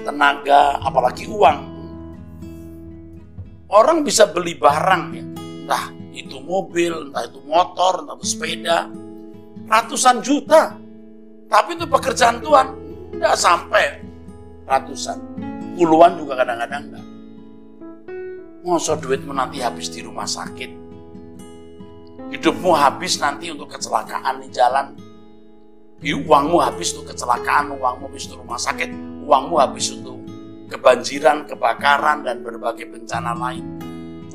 tenaga, 0.04 0.84
apalagi 0.84 1.32
uang. 1.32 1.60
Orang 3.72 4.04
bisa 4.04 4.28
beli 4.28 4.60
barang 4.60 5.04
ya, 5.16 5.24
entah 5.24 5.86
itu 6.12 6.44
mobil, 6.44 7.12
entah 7.12 7.24
itu 7.24 7.40
motor, 7.48 8.04
entah 8.04 8.16
itu 8.20 8.28
sepeda, 8.28 8.88
ratusan 9.68 10.20
juta. 10.24 10.76
Tapi 11.48 11.80
itu 11.80 11.88
pekerjaan 11.88 12.44
Tuhan, 12.44 12.68
tidak 13.16 13.36
sampai 13.40 13.84
ratusan. 14.68 15.20
Puluhan 15.76 16.20
juga 16.20 16.44
kadang-kadang 16.44 16.84
enggak. 16.92 17.06
Masa 18.68 19.00
duitmu 19.00 19.32
nanti 19.32 19.64
habis 19.64 19.88
di 19.88 20.04
rumah 20.04 20.28
sakit. 20.28 20.87
Hidupmu 22.28 22.76
habis 22.76 23.24
nanti 23.24 23.48
untuk 23.48 23.72
kecelakaan 23.72 24.44
di 24.44 24.50
jalan. 24.52 24.92
Uangmu 26.04 26.60
habis 26.62 26.94
untuk 26.94 27.16
kecelakaan, 27.16 27.74
uangmu 27.74 28.12
habis 28.12 28.28
untuk 28.30 28.46
rumah 28.46 28.60
sakit, 28.60 28.90
uangmu 29.26 29.56
habis 29.58 29.96
untuk 29.96 30.22
kebanjiran, 30.68 31.48
kebakaran, 31.48 32.28
dan 32.28 32.44
berbagai 32.44 32.86
bencana 32.92 33.34
lain. 33.34 33.66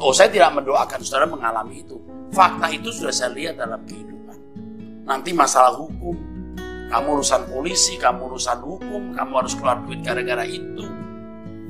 Oh, 0.01 0.11
saya 0.11 0.32
tidak 0.32 0.57
mendoakan 0.57 0.99
saudara 1.05 1.28
mengalami 1.28 1.84
itu. 1.84 2.01
Fakta 2.32 2.72
itu 2.72 2.88
sudah 2.90 3.12
saya 3.12 3.30
lihat 3.36 3.61
dalam 3.61 3.84
kehidupan. 3.84 4.38
Nanti 5.05 5.36
masalah 5.36 5.76
hukum, 5.76 6.16
kamu 6.88 7.07
urusan 7.20 7.45
polisi, 7.53 8.01
kamu 8.01 8.32
urusan 8.32 8.59
hukum, 8.64 9.12
kamu 9.12 9.32
harus 9.36 9.53
keluar 9.53 9.84
duit 9.84 10.01
gara-gara 10.01 10.43
itu. 10.49 10.84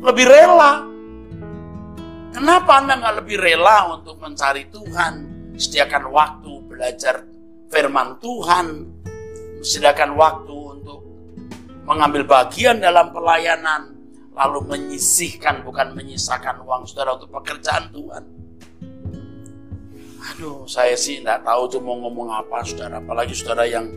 Lebih 0.03 0.27
rela. 0.31 0.87
Kenapa 2.33 2.81
Anda 2.81 2.97
nggak 2.97 3.15
lebih 3.23 3.37
rela 3.43 3.93
untuk 3.93 4.17
mencari 4.23 4.71
Tuhan? 4.73 5.32
Sediakan 5.57 6.09
waktu 6.11 6.53
belajar 6.65 7.29
firman 7.69 8.17
Tuhan, 8.21 8.67
sediakan 9.61 10.17
waktu 10.17 10.59
mengambil 11.83 12.23
bagian 12.23 12.79
dalam 12.79 13.11
pelayanan, 13.11 13.91
lalu 14.33 14.65
menyisihkan 14.65 15.67
bukan 15.67 15.93
menyisakan 15.93 16.63
uang 16.63 16.87
saudara 16.87 17.19
untuk 17.19 17.31
pekerjaan 17.43 17.91
Tuhan. 17.91 18.25
Aduh, 20.23 20.65
saya 20.71 20.95
sih 20.95 21.19
nggak 21.19 21.43
tahu 21.43 21.63
tuh 21.67 21.81
mau 21.83 21.99
ngomong 21.99 22.31
apa, 22.31 22.63
saudara. 22.63 23.03
Apalagi 23.03 23.35
saudara 23.35 23.67
yang 23.67 23.91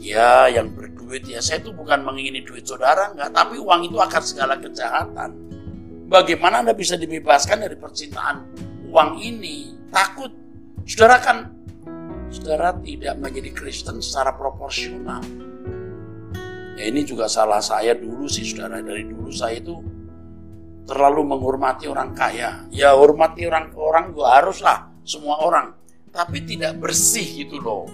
ya 0.00 0.48
yang 0.48 0.72
berduit 0.72 1.28
ya. 1.28 1.44
Saya 1.44 1.60
tuh 1.60 1.76
bukan 1.76 2.00
mengingini 2.00 2.40
duit 2.40 2.64
saudara, 2.64 3.12
nggak. 3.12 3.30
Tapi 3.30 3.60
uang 3.60 3.92
itu 3.92 4.00
akan 4.00 4.22
segala 4.24 4.56
kejahatan. 4.56 5.30
Bagaimana 6.08 6.64
anda 6.64 6.72
bisa 6.72 6.96
dibebaskan 6.96 7.68
dari 7.68 7.76
percintaan 7.76 8.36
uang 8.88 9.20
ini? 9.20 9.76
Takut, 9.92 10.32
saudara 10.86 11.16
kan, 11.22 11.38
saudara 12.32 12.74
tidak 12.82 13.14
menjadi 13.20 13.50
Kristen 13.54 14.02
secara 14.02 14.34
proporsional. 14.34 15.22
Ya 16.78 16.88
ini 16.88 17.04
juga 17.04 17.28
salah 17.28 17.60
saya 17.60 17.94
dulu 17.94 18.26
sih, 18.26 18.42
saudara. 18.42 18.80
Dari 18.80 19.06
dulu 19.06 19.30
saya 19.30 19.60
itu 19.60 19.76
terlalu 20.88 21.22
menghormati 21.36 21.86
orang 21.86 22.10
kaya. 22.16 22.66
Ya 22.74 22.96
hormati 22.96 23.46
orang 23.46 23.70
orang 23.76 24.10
juga 24.10 24.26
haruslah 24.40 24.78
semua 25.06 25.38
orang, 25.42 25.76
tapi 26.10 26.42
tidak 26.42 26.78
bersih 26.82 27.46
gitu 27.46 27.62
loh. 27.62 27.86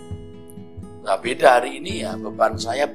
Nah 1.04 1.16
beda 1.20 1.60
hari 1.60 1.80
ini 1.80 2.04
ya 2.04 2.16
beban 2.16 2.56
saya 2.56 2.88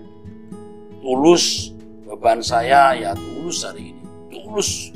tulus, 1.02 1.74
beban 2.06 2.42
saya 2.42 2.94
ya 2.98 3.12
tulus 3.14 3.66
hari 3.66 3.94
ini, 3.94 4.04
tulus. 4.30 4.94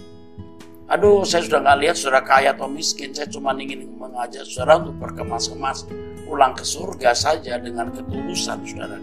Aduh, 0.88 1.28
saya 1.28 1.44
sudah 1.44 1.60
nggak 1.60 1.80
lihat 1.84 1.96
saudara 2.00 2.24
kaya 2.24 2.56
atau 2.56 2.72
miskin, 2.72 3.12
saya 3.12 3.28
cuma 3.28 3.52
ingin 3.60 3.92
mengajak 4.00 4.48
saudara 4.48 4.80
untuk 4.80 4.96
berkemas-kemas 5.04 5.84
pulang 6.24 6.56
ke 6.56 6.64
surga 6.64 7.12
saja 7.12 7.60
dengan 7.60 7.92
ketulusan 7.92 8.64
saudara. 8.64 8.96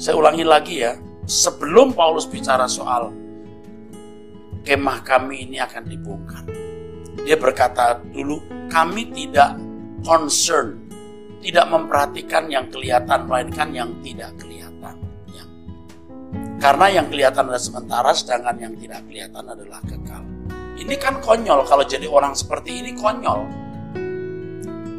Saya 0.00 0.14
ulangi 0.16 0.44
lagi 0.48 0.80
ya, 0.80 0.96
sebelum 1.28 1.92
Paulus 1.92 2.24
bicara 2.24 2.64
soal 2.64 3.12
kemah 4.64 5.04
kami 5.04 5.44
ini 5.44 5.60
akan 5.60 5.84
dibongkar. 5.84 6.48
Dia 7.28 7.36
berkata 7.36 8.00
dulu, 8.08 8.40
kami 8.72 9.12
tidak 9.12 9.60
concern, 10.00 10.80
tidak 11.44 11.68
memperhatikan 11.68 12.48
yang 12.48 12.72
kelihatan, 12.72 13.28
melainkan 13.28 13.68
yang 13.68 13.92
tidak 14.00 14.32
kelihatan. 14.40 14.47
Ya. 16.58 16.60
Karena 16.66 16.86
yang 16.90 17.06
kelihatan 17.06 17.46
adalah 17.46 17.62
sementara, 17.62 18.10
sedangkan 18.10 18.56
yang 18.58 18.74
tidak 18.74 19.06
kelihatan 19.06 19.44
adalah 19.46 19.78
kekal. 19.86 20.22
Ini 20.78 20.94
kan 20.98 21.22
konyol, 21.22 21.62
kalau 21.70 21.86
jadi 21.86 22.10
orang 22.10 22.34
seperti 22.34 22.82
ini 22.82 22.98
konyol. 22.98 23.46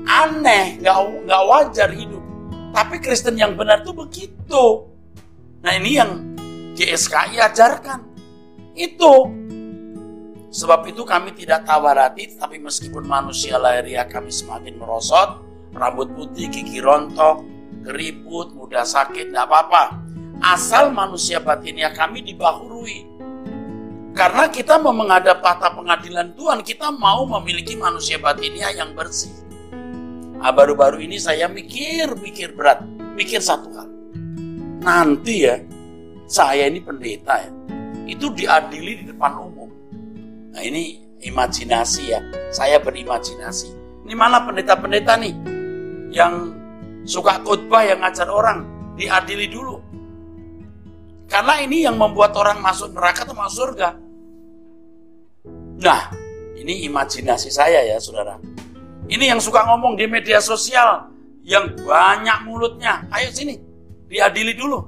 Aneh, 0.08 0.80
nggak 0.80 0.98
nggak 1.28 1.44
wajar 1.52 1.90
hidup. 1.92 2.24
Tapi 2.72 2.96
Kristen 3.04 3.36
yang 3.36 3.60
benar 3.60 3.84
tuh 3.84 3.92
begitu. 3.92 4.88
Nah 5.60 5.72
ini 5.76 6.00
yang 6.00 6.12
GSKI 6.80 7.44
ajarkan. 7.44 8.08
Itu 8.80 9.28
Sebab 10.50 10.90
itu 10.90 11.06
kami 11.06 11.38
tidak 11.38 11.70
tawar 11.70 11.94
hati, 11.94 12.34
tapi 12.34 12.58
meskipun 12.58 13.06
manusia 13.06 13.62
lahiriah 13.62 14.10
kami 14.10 14.34
semakin 14.34 14.82
merosot, 14.82 15.46
rambut 15.78 16.10
putih, 16.18 16.50
gigi 16.50 16.82
rontok, 16.82 17.46
keriput, 17.86 18.58
mudah 18.58 18.82
sakit, 18.82 19.30
tidak 19.30 19.46
apa-apa. 19.46 20.09
Asal 20.40 20.96
manusia 20.96 21.44
batinnya 21.44 21.92
kami 21.92 22.24
dibahurui. 22.24 23.08
Karena 24.16 24.52
kita 24.52 24.80
mau 24.80 24.92
menghadap 24.92 25.40
tata 25.40 25.72
pengadilan 25.76 26.36
Tuhan, 26.36 26.60
kita 26.64 26.92
mau 26.92 27.24
memiliki 27.28 27.80
manusia 27.80 28.20
batinnya 28.20 28.72
yang 28.76 28.92
bersih. 28.92 29.32
Nah, 30.40 30.52
baru-baru 30.56 31.04
ini 31.04 31.20
saya 31.20 31.48
mikir-mikir 31.52 32.56
berat, 32.56 32.84
mikir 33.16 33.40
satu 33.40 33.70
hal. 33.76 33.88
Nanti 34.84 35.48
ya, 35.48 35.60
saya 36.28 36.68
ini 36.68 36.80
pendeta 36.80 37.36
ya, 37.44 37.52
itu 38.08 38.32
diadili 38.32 39.04
di 39.04 39.06
depan 39.12 39.36
umum 39.36 39.70
Nah 40.60 40.68
ini 40.68 41.00
imajinasi 41.24 42.12
ya, 42.12 42.20
saya 42.52 42.84
berimajinasi. 42.84 43.72
Ini 44.04 44.12
mana 44.12 44.44
pendeta-pendeta 44.44 45.16
nih 45.16 45.32
yang 46.12 46.52
suka 47.08 47.40
khotbah 47.48 47.88
yang 47.88 48.04
ngajar 48.04 48.28
orang, 48.28 48.68
diadili 49.00 49.48
dulu. 49.48 49.79
Karena 51.40 51.56
ini 51.64 51.88
yang 51.88 51.96
membuat 51.96 52.36
orang 52.36 52.60
masuk 52.60 52.92
neraka 52.92 53.24
atau 53.24 53.32
masuk 53.32 53.72
surga. 53.72 53.96
Nah, 55.80 56.12
ini 56.60 56.84
imajinasi 56.84 57.48
saya 57.48 57.80
ya 57.80 57.96
saudara. 57.96 58.36
Ini 59.08 59.32
yang 59.32 59.40
suka 59.40 59.64
ngomong 59.64 59.96
di 59.96 60.04
media 60.04 60.44
sosial, 60.44 61.08
yang 61.48 61.80
banyak 61.80 62.44
mulutnya. 62.44 63.08
Ayo 63.08 63.32
sini, 63.32 63.56
diadili 64.12 64.52
dulu. 64.52 64.84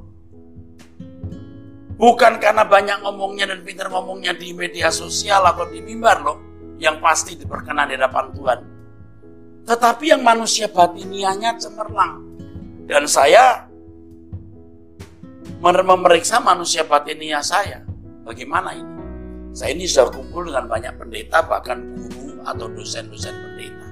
Bukan 1.96 2.44
karena 2.44 2.68
banyak 2.68 3.00
ngomongnya 3.00 3.48
dan 3.48 3.64
pintar 3.64 3.88
ngomongnya 3.88 4.36
di 4.36 4.52
media 4.52 4.92
sosial 4.92 5.48
atau 5.48 5.72
di 5.72 5.80
mimbar 5.80 6.20
loh. 6.20 6.38
Yang 6.84 7.00
pasti 7.00 7.32
diperkenan 7.40 7.88
di 7.88 7.96
hadapan 7.96 8.28
Tuhan. 8.36 8.60
Tetapi 9.72 10.04
yang 10.04 10.20
manusia 10.20 10.68
batinianya 10.68 11.56
cemerlang. 11.56 12.28
Dan 12.92 13.08
saya 13.08 13.71
memeriksa 15.62 16.42
manusia 16.42 16.82
batinia 16.82 17.46
saya. 17.46 17.86
Bagaimana 18.26 18.74
ini? 18.74 18.98
Saya 19.54 19.78
ini 19.78 19.86
sudah 19.86 20.10
kumpul 20.10 20.50
dengan 20.50 20.66
banyak 20.66 20.98
pendeta, 20.98 21.46
bahkan 21.46 21.78
guru 21.94 22.42
atau 22.42 22.66
dosen-dosen 22.72 23.36
pendeta. 23.36 23.88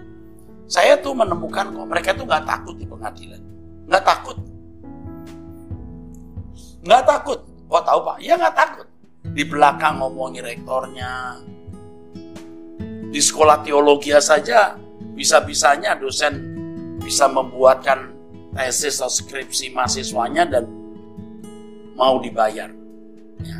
Saya 0.70 0.97
tuh 0.97 1.13
menemukan 1.13 1.70
kok 1.70 1.88
mereka 1.89 2.09
tuh 2.17 2.26
nggak 2.26 2.45
takut 2.45 2.76
di 2.78 2.86
pengadilan. 2.86 3.41
Nggak 3.89 4.03
takut. 4.05 4.38
Nggak 6.86 7.03
takut. 7.05 7.39
Oh 7.70 7.82
tahu 7.82 7.99
pak? 8.05 8.17
Ya 8.22 8.34
nggak 8.38 8.55
takut. 8.55 8.88
Di 9.30 9.43
belakang 9.45 10.01
ngomongi 10.01 10.41
rektornya. 10.41 11.41
Di 13.09 13.22
sekolah 13.22 13.65
teologi 13.65 14.13
saja 14.22 14.78
bisa-bisanya 15.17 15.97
dosen 15.97 16.55
bisa 17.01 17.26
membuatkan 17.26 18.13
tesis 18.53 19.01
atau 19.01 19.09
skripsi 19.09 19.74
mahasiswanya 19.74 20.45
dan 20.45 20.79
mau 22.00 22.16
dibayar. 22.24 22.72
Ya. 23.43 23.60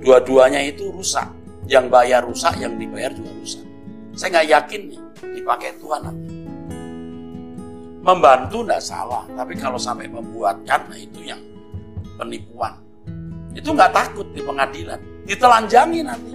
Dua-duanya 0.00 0.64
itu 0.64 0.88
rusak. 0.88 1.28
Yang 1.68 1.86
bayar 1.92 2.24
rusak, 2.24 2.56
yang 2.56 2.80
dibayar 2.80 3.12
juga 3.12 3.30
rusak. 3.36 3.62
Saya 4.16 4.40
nggak 4.40 4.48
yakin 4.48 4.80
nih 4.90 5.00
dipakai 5.38 5.76
Tuhan 5.78 6.00
nanti. 6.02 6.28
Membantu 8.00 8.64
nggak 8.64 8.82
salah, 8.82 9.28
tapi 9.36 9.54
kalau 9.60 9.76
sampai 9.76 10.08
membuatkan, 10.08 10.88
nah 10.88 10.96
itu 10.96 11.20
yang 11.20 11.38
penipuan 12.16 12.80
itu 13.50 13.68
nggak 13.74 13.92
takut 13.92 14.26
di 14.30 14.40
pengadilan, 14.40 15.00
ditelanjangi 15.26 16.00
nanti. 16.06 16.32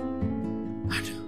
Aduh. 0.92 1.20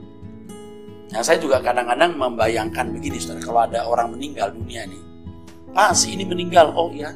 Nah 1.16 1.22
saya 1.24 1.39
juga 1.39 1.64
kadang-kadang 1.64 2.20
membayangkan 2.20 2.91
begini, 2.91 3.18
saudara, 3.18 3.39
kalau 3.43 3.62
ada 3.64 3.80
orang 3.88 4.08
meninggal 4.14 4.52
dunia 4.52 4.84
ini, 4.84 5.00
Pak 5.72 5.95
si 5.95 6.12
ini 6.14 6.28
meninggal, 6.28 6.76
oh 6.76 6.91
ya, 6.91 7.16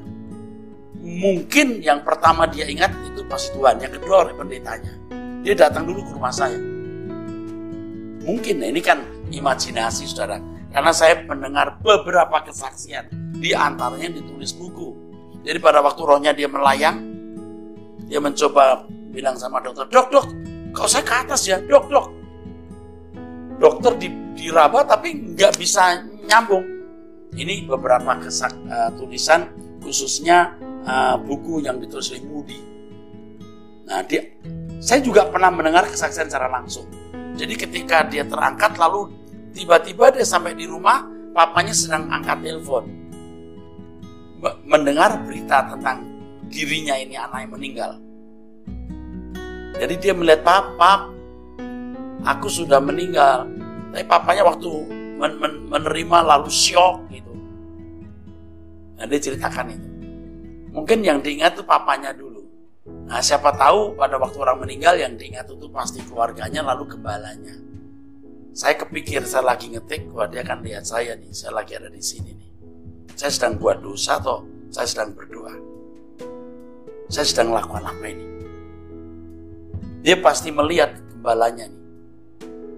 mungkin 1.01 1.81
yang 1.81 2.05
pertama 2.05 2.45
dia 2.45 2.69
ingat 2.69 2.93
itu 3.09 3.25
pas 3.25 3.41
Tuhan, 3.49 3.81
yang 3.81 3.91
kedua 3.91 4.29
oleh 4.29 4.33
pendetanya. 4.37 4.93
Dia 5.41 5.57
datang 5.57 5.89
dulu 5.89 6.05
ke 6.05 6.11
rumah 6.13 6.29
saya. 6.29 6.57
Mungkin, 8.21 8.61
nah 8.61 8.69
ini 8.69 8.81
kan 8.85 9.01
imajinasi 9.33 10.05
saudara. 10.05 10.37
Karena 10.71 10.93
saya 10.93 11.25
mendengar 11.25 11.81
beberapa 11.81 12.45
kesaksian, 12.45 13.09
di 13.35 13.51
antaranya 13.51 14.21
ditulis 14.21 14.53
buku. 14.53 14.93
Jadi 15.41 15.57
pada 15.57 15.81
waktu 15.81 16.01
rohnya 16.05 16.31
dia 16.31 16.45
melayang, 16.45 17.01
dia 18.05 18.21
mencoba 18.21 18.85
bilang 19.11 19.35
sama 19.35 19.59
dokter, 19.59 19.89
dok, 19.89 20.07
dok, 20.13 20.25
kau 20.71 20.85
saya 20.85 21.03
ke 21.03 21.15
atas 21.17 21.49
ya, 21.49 21.57
dok, 21.59 21.89
dok. 21.89 22.07
Dokter 23.57 23.97
di, 23.97 24.09
diraba 24.37 24.85
tapi 24.85 25.33
nggak 25.33 25.57
bisa 25.57 26.05
nyambung. 26.29 26.63
Ini 27.33 27.65
beberapa 27.65 28.21
kesak, 28.21 28.53
uh, 28.69 28.91
tulisan 28.95 29.49
khususnya 29.81 30.55
uh, 30.85 31.15
buku 31.21 31.63
yang 31.65 31.77
ditulis 31.81 32.11
oleh 32.13 32.23
Moody. 32.25 32.59
Nah, 33.91 33.99
dia, 34.07 34.23
saya 34.79 35.03
juga 35.03 35.27
pernah 35.27 35.51
mendengar 35.51 35.85
kesaksian 35.89 36.31
secara 36.31 36.47
langsung. 36.47 36.87
Jadi 37.35 37.53
ketika 37.57 38.05
dia 38.05 38.27
terangkat 38.27 38.75
lalu 38.77 39.11
tiba-tiba 39.51 40.13
dia 40.13 40.25
sampai 40.25 40.55
di 40.55 40.67
rumah, 40.67 41.05
papanya 41.35 41.75
sedang 41.75 42.07
angkat 42.11 42.39
telepon. 42.43 42.85
Mendengar 44.65 45.21
berita 45.21 45.69
tentang 45.69 46.01
dirinya 46.49 46.97
ini 46.97 47.15
anak 47.15 47.39
yang 47.45 47.53
meninggal. 47.53 47.91
Jadi 49.77 49.93
dia 49.97 50.13
melihat 50.13 50.45
papa, 50.45 51.09
aku 52.25 52.47
sudah 52.47 52.81
meninggal. 52.81 53.49
Tapi 53.91 54.05
papanya 54.07 54.47
waktu 54.47 54.71
men 55.19 55.37
men 55.37 55.53
menerima 55.67 56.17
lalu 56.25 56.49
syok 56.49 57.05
gitu. 57.11 57.33
Nah 58.97 59.05
dia 59.05 59.19
ceritakan 59.19 59.67
itu. 59.77 59.90
Mungkin 60.71 61.03
yang 61.03 61.19
diingat 61.19 61.59
itu 61.59 61.63
papanya 61.67 62.15
dulu. 62.15 62.43
Nah 63.07 63.19
siapa 63.19 63.51
tahu 63.53 63.99
pada 63.99 64.15
waktu 64.15 64.37
orang 64.39 64.63
meninggal 64.63 64.95
yang 64.95 65.13
diingat 65.19 65.47
itu 65.51 65.67
pasti 65.67 65.99
keluarganya 66.03 66.63
lalu 66.63 66.95
gembalanya. 66.95 67.55
Saya 68.51 68.75
kepikir 68.75 69.23
saya 69.23 69.55
lagi 69.55 69.71
ngetik, 69.71 70.11
wah 70.11 70.27
dia 70.27 70.43
akan 70.43 70.63
lihat 70.63 70.83
saya 70.83 71.15
nih, 71.15 71.31
saya 71.31 71.55
lagi 71.55 71.75
ada 71.75 71.87
di 71.87 72.03
sini 72.03 72.31
nih. 72.35 72.51
Saya 73.15 73.31
sedang 73.31 73.59
buat 73.59 73.79
dosa 73.79 74.19
atau 74.19 74.43
saya 74.71 74.87
sedang 74.87 75.15
berdoa 75.15 75.71
saya 77.11 77.27
sedang 77.27 77.51
melakukan 77.51 77.83
apa 77.83 78.05
ini? 78.07 78.25
Dia 79.99 80.15
pasti 80.23 80.47
melihat 80.47 80.95
gembalanya 81.11 81.67
nih. 81.67 81.83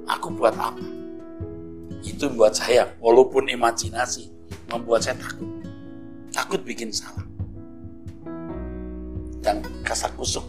Aku 0.09 0.33
buat 0.33 0.57
apa? 0.57 0.81
Itu 2.01 2.33
membuat 2.33 2.57
saya, 2.57 2.97
walaupun 2.97 3.45
imajinasi, 3.45 4.33
membuat 4.73 5.05
saya 5.05 5.21
takut. 5.21 5.45
Takut 6.33 6.65
bikin 6.65 6.89
salah. 6.89 7.21
Dan 9.43 9.59
kasar 9.83 10.15
kusuk. 10.15 10.47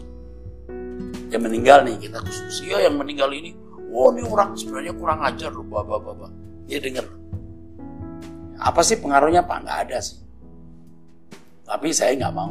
Yang 1.27 1.41
meninggal 1.51 1.83
nih, 1.83 1.99
kita 1.99 2.23
khusus. 2.23 2.63
Iya 2.63 2.87
yang 2.87 2.95
meninggal 2.95 3.27
ini, 3.35 3.51
oh 3.91 4.15
ini 4.15 4.23
orang 4.23 4.55
sebenarnya 4.55 4.95
kurang 4.95 5.19
ajar 5.27 5.51
loh, 5.51 5.67
bapak 5.67 5.99
bapak. 5.99 6.31
Dia 6.65 6.79
dengar. 6.79 7.05
Apa 8.55 8.81
sih 8.81 8.97
pengaruhnya 8.97 9.43
Pak? 9.43 9.57
Nggak 9.67 9.79
ada 9.87 9.97
sih. 9.99 10.17
Tapi 11.65 11.91
saya 11.91 12.15
nggak 12.15 12.33
mau 12.33 12.49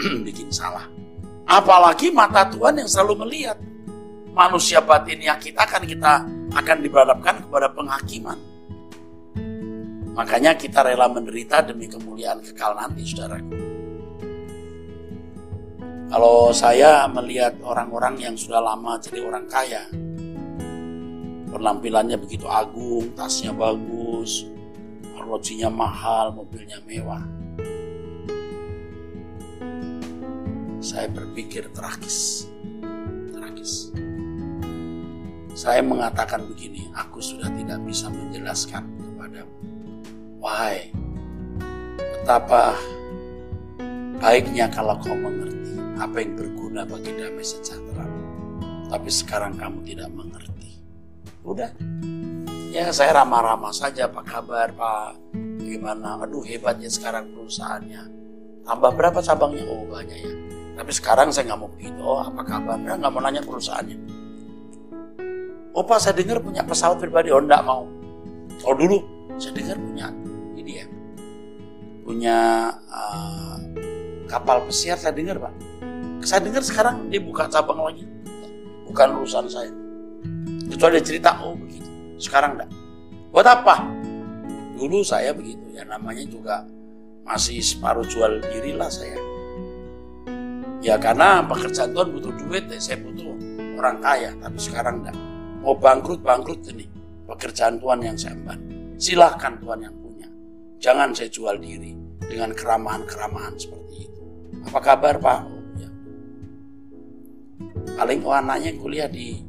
bikin 0.26 0.48
salah. 0.54 0.86
Apalagi 1.50 2.14
mata 2.14 2.46
Tuhan 2.46 2.78
yang 2.78 2.88
selalu 2.88 3.26
melihat. 3.26 3.58
Manusia 4.30 4.78
batinnya 4.78 5.34
kita 5.42 5.66
kan 5.66 5.82
kita 5.82 6.22
akan 6.54 6.76
diberhadapkan 6.78 7.42
kepada 7.42 7.66
penghakiman. 7.74 8.38
Makanya 10.14 10.54
kita 10.54 10.86
rela 10.86 11.10
menderita 11.10 11.66
demi 11.66 11.90
kemuliaan 11.90 12.38
kekal 12.38 12.78
nanti, 12.78 13.02
saudaraku. 13.02 13.69
Kalau 16.10 16.50
saya 16.50 17.06
melihat 17.06 17.54
orang-orang 17.62 18.18
yang 18.18 18.34
sudah 18.34 18.58
lama 18.58 18.98
jadi 18.98 19.22
orang 19.22 19.46
kaya, 19.46 19.86
penampilannya 21.54 22.18
begitu 22.18 22.50
agung, 22.50 23.14
tasnya 23.14 23.54
bagus, 23.54 24.42
arlojinya 25.14 25.70
mahal, 25.70 26.34
mobilnya 26.34 26.82
mewah. 26.82 27.22
Saya 30.82 31.06
berpikir 31.14 31.70
tragis. 31.70 32.50
Tragis. 33.30 33.94
Saya 35.54 35.78
mengatakan 35.78 36.42
begini, 36.50 36.90
aku 36.90 37.22
sudah 37.22 37.46
tidak 37.54 37.78
bisa 37.86 38.10
menjelaskan 38.10 38.82
kepadamu. 38.98 39.54
Wahai, 40.42 40.90
betapa 42.18 42.74
baiknya 44.18 44.66
kalau 44.74 44.98
kau 44.98 45.14
mengerti 45.14 45.60
apa 46.00 46.16
yang 46.24 46.32
berguna 46.32 46.88
bagi 46.88 47.12
damai 47.12 47.44
sejahtera. 47.44 48.08
Tapi 48.88 49.10
sekarang 49.12 49.54
kamu 49.60 49.84
tidak 49.84 50.08
mengerti. 50.10 50.80
Udah. 51.44 51.70
Ya 52.72 52.88
saya 52.90 53.20
ramah-ramah 53.20 53.70
saja, 53.70 54.08
apa 54.08 54.24
kabar 54.24 54.72
Pak? 54.72 55.36
Bagaimana? 55.60 56.24
Aduh 56.24 56.42
hebatnya 56.42 56.88
sekarang 56.88 57.30
perusahaannya. 57.36 58.02
Tambah 58.64 58.90
berapa 58.96 59.20
cabangnya? 59.20 59.68
Oh 59.68 59.84
banyak 59.86 60.18
ya. 60.18 60.34
Tapi 60.80 60.90
sekarang 60.96 61.28
saya 61.30 61.52
nggak 61.52 61.60
mau 61.60 61.70
begitu. 61.70 62.00
Oh 62.00 62.24
apa 62.24 62.42
kabar? 62.42 62.80
Nggak 62.80 63.12
mau 63.12 63.20
nanya 63.20 63.42
perusahaannya. 63.44 63.98
Oh 65.76 65.84
Pak 65.86 66.00
saya 66.02 66.16
dengar 66.16 66.40
punya 66.40 66.64
pesawat 66.64 66.98
pribadi. 66.98 67.30
Oh 67.30 67.38
enggak 67.38 67.62
mau. 67.62 67.86
Oh 68.66 68.74
dulu 68.74 69.04
saya 69.38 69.52
dengar 69.54 69.76
punya 69.78 70.06
ini 70.56 70.72
ya. 70.82 70.86
Punya 72.02 72.38
uh, 72.90 73.56
kapal 74.26 74.64
pesiar 74.66 74.98
saya 74.98 75.14
dengar 75.14 75.38
Pak. 75.38 75.69
Saya 76.20 76.44
dengar 76.44 76.60
sekarang 76.60 77.08
dia 77.08 77.20
buka 77.20 77.48
cabang 77.48 77.80
lagi. 77.80 78.04
Bukan 78.84 79.08
urusan 79.20 79.46
saya. 79.48 79.72
Itu 80.68 80.84
ada 80.84 81.00
cerita, 81.00 81.40
oh 81.40 81.56
begitu. 81.56 81.88
Sekarang 82.20 82.60
enggak. 82.60 82.70
Buat 83.32 83.46
apa? 83.46 83.86
Dulu 84.76 85.00
saya 85.04 85.32
begitu 85.32 85.64
ya 85.76 85.84
namanya 85.84 86.24
juga 86.26 86.64
masih 87.24 87.60
separuh 87.60 88.04
jual 88.08 88.40
diri 88.48 88.72
lah 88.74 88.88
saya 88.88 89.20
Ya 90.80 90.96
karena 90.96 91.44
pekerjaan 91.44 91.92
Tuhan 91.92 92.08
butuh 92.16 92.32
duit, 92.40 92.64
ya 92.72 92.80
saya 92.80 92.96
butuh 93.04 93.36
orang 93.76 94.00
kaya. 94.00 94.32
Tapi 94.40 94.56
sekarang 94.56 95.04
enggak. 95.04 95.16
Mau 95.60 95.76
bangkrut, 95.76 96.24
bangkrut 96.24 96.64
ini. 96.72 96.88
Pekerjaan 97.28 97.76
Tuhan 97.76 98.00
yang 98.00 98.16
saya 98.16 98.32
emban. 98.32 98.58
Silahkan 98.96 99.60
Tuhan 99.60 99.84
yang 99.84 99.94
punya. 100.00 100.28
Jangan 100.80 101.12
saya 101.12 101.28
jual 101.28 101.60
diri 101.60 101.92
dengan 102.24 102.56
keramahan-keramahan 102.56 103.60
seperti 103.60 104.08
itu. 104.08 104.22
Apa 104.72 104.80
kabar 104.80 105.20
Pak? 105.20 105.59
Paling 107.96 108.24
oh 108.24 108.32
anaknya 108.32 108.72
kuliah 108.80 109.08
di 109.08 109.44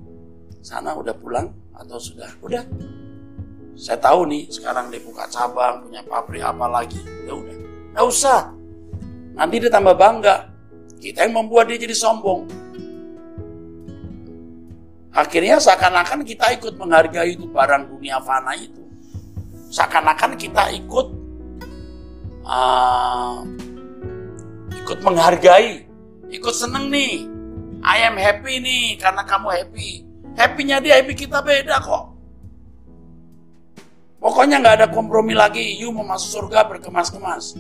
sana 0.60 0.94
udah 0.96 1.16
pulang 1.16 1.48
atau 1.76 1.98
sudah? 1.98 2.28
Udah. 2.44 2.64
Saya 3.76 3.98
tahu 3.98 4.28
nih 4.28 4.52
sekarang 4.52 4.92
dia 4.92 5.02
buka 5.02 5.26
cabang, 5.32 5.88
punya 5.88 6.04
pabrik 6.06 6.44
apa 6.44 6.68
lagi. 6.68 7.00
Ya 7.26 7.34
udah. 7.34 7.56
Nggak 7.96 8.06
usah. 8.06 8.52
Nanti 9.34 9.56
dia 9.64 9.72
tambah 9.72 9.96
bangga 9.96 10.52
kita 11.02 11.26
yang 11.26 11.34
membuat 11.34 11.72
dia 11.72 11.82
jadi 11.82 11.96
sombong. 11.98 12.46
Akhirnya 15.12 15.60
seakan-akan 15.60 16.24
kita 16.24 16.56
ikut 16.56 16.80
menghargai 16.80 17.36
itu 17.36 17.44
barang 17.50 17.90
dunia 17.92 18.22
fana 18.24 18.56
itu. 18.56 18.80
Seakan-akan 19.72 20.40
kita 20.40 20.72
ikut 20.72 21.08
uh, 22.48 23.44
ikut 24.72 25.00
menghargai, 25.04 25.84
ikut 26.32 26.56
seneng 26.56 26.88
nih. 26.88 27.28
I 27.82 28.06
am 28.06 28.14
happy 28.14 28.62
nih 28.62 29.02
karena 29.02 29.26
kamu 29.26 29.48
happy. 29.50 30.06
Happy-nya 30.38 30.78
dia, 30.80 31.02
happy 31.02 31.18
kita 31.18 31.42
beda 31.42 31.82
kok. 31.82 32.14
Pokoknya 34.22 34.62
nggak 34.62 34.76
ada 34.78 34.88
kompromi 34.94 35.34
lagi. 35.34 35.82
You 35.82 35.90
mau 35.90 36.06
masuk 36.06 36.46
surga 36.46 36.70
berkemas-kemas. 36.70 37.58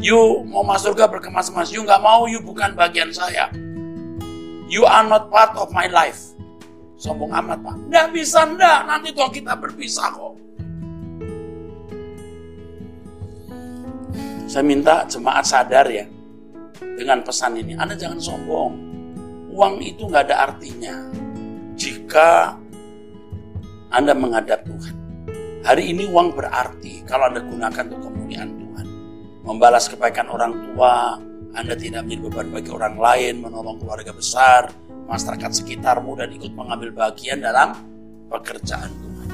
You 0.00 0.40
mau 0.48 0.64
masuk 0.64 0.96
surga 0.96 1.12
berkemas-kemas. 1.12 1.68
You 1.68 1.84
nggak 1.84 2.00
mau, 2.00 2.24
you 2.24 2.40
bukan 2.40 2.72
bagian 2.72 3.12
saya. 3.12 3.52
You 4.72 4.88
are 4.88 5.04
not 5.04 5.28
part 5.28 5.52
of 5.60 5.68
my 5.76 5.92
life. 5.92 6.32
Sombong 6.96 7.36
amat 7.36 7.60
pak. 7.60 7.76
Nggak 7.92 8.06
bisa 8.16 8.48
nggak. 8.48 8.80
Nanti 8.88 9.12
toh 9.12 9.28
kita 9.28 9.52
berpisah 9.60 10.08
kok. 10.08 10.34
Saya 14.48 14.64
minta 14.64 15.04
jemaat 15.04 15.44
sadar 15.44 15.84
ya. 15.92 16.08
Dengan 16.80 17.20
pesan 17.20 17.60
ini. 17.60 17.76
Anda 17.76 17.92
jangan 17.92 18.20
sombong. 18.20 18.89
Uang 19.50 19.82
itu 19.82 20.06
nggak 20.06 20.30
ada 20.30 20.50
artinya. 20.50 20.94
Jika 21.74 22.54
Anda 23.90 24.14
menghadap 24.14 24.62
Tuhan. 24.62 24.94
Hari 25.60 25.92
ini 25.92 26.08
uang 26.08 26.32
berarti 26.32 27.04
kalau 27.04 27.28
Anda 27.28 27.42
gunakan 27.42 27.84
untuk 27.90 28.08
kemuliaan 28.08 28.50
Tuhan 28.56 28.86
membalas 29.44 29.90
kebaikan 29.90 30.30
orang 30.30 30.54
tua, 30.70 31.18
Anda 31.58 31.74
tidak 31.74 32.06
menjadi 32.06 32.22
beban 32.30 32.48
bagi 32.54 32.70
orang 32.70 32.96
lain, 32.96 33.34
menolong 33.42 33.82
keluarga 33.82 34.14
besar, 34.14 34.70
masyarakat 35.10 35.50
sekitarmu, 35.50 36.14
dan 36.14 36.30
ikut 36.30 36.54
mengambil 36.54 36.94
bagian 36.94 37.42
dalam 37.42 37.74
pekerjaan 38.30 38.88
Tuhan. 38.94 39.28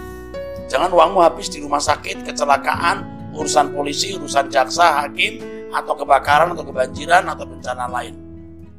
Jangan 0.72 0.90
uangmu 0.90 1.20
habis 1.20 1.52
di 1.52 1.60
rumah 1.60 1.78
sakit, 1.78 2.24
kecelakaan, 2.24 3.30
urusan 3.36 3.76
polisi, 3.76 4.16
urusan 4.16 4.48
jaksa, 4.48 5.04
hakim, 5.04 5.38
atau 5.70 5.92
kebakaran, 5.92 6.56
atau 6.56 6.64
kebanjiran, 6.64 7.28
atau 7.28 7.44
bencana 7.44 7.84
lain. 7.92 8.16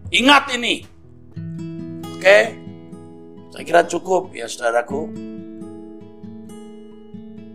Ingat 0.09 0.57
ini. 0.57 0.96
Oke? 2.18 2.39
Saya 3.53 3.63
kira 3.63 3.82
cukup 3.86 4.34
ya 4.34 4.49
saudaraku. 4.49 5.05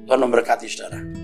Tuhan 0.07 0.21
memberkati 0.23 0.71
saudara. 0.71 1.22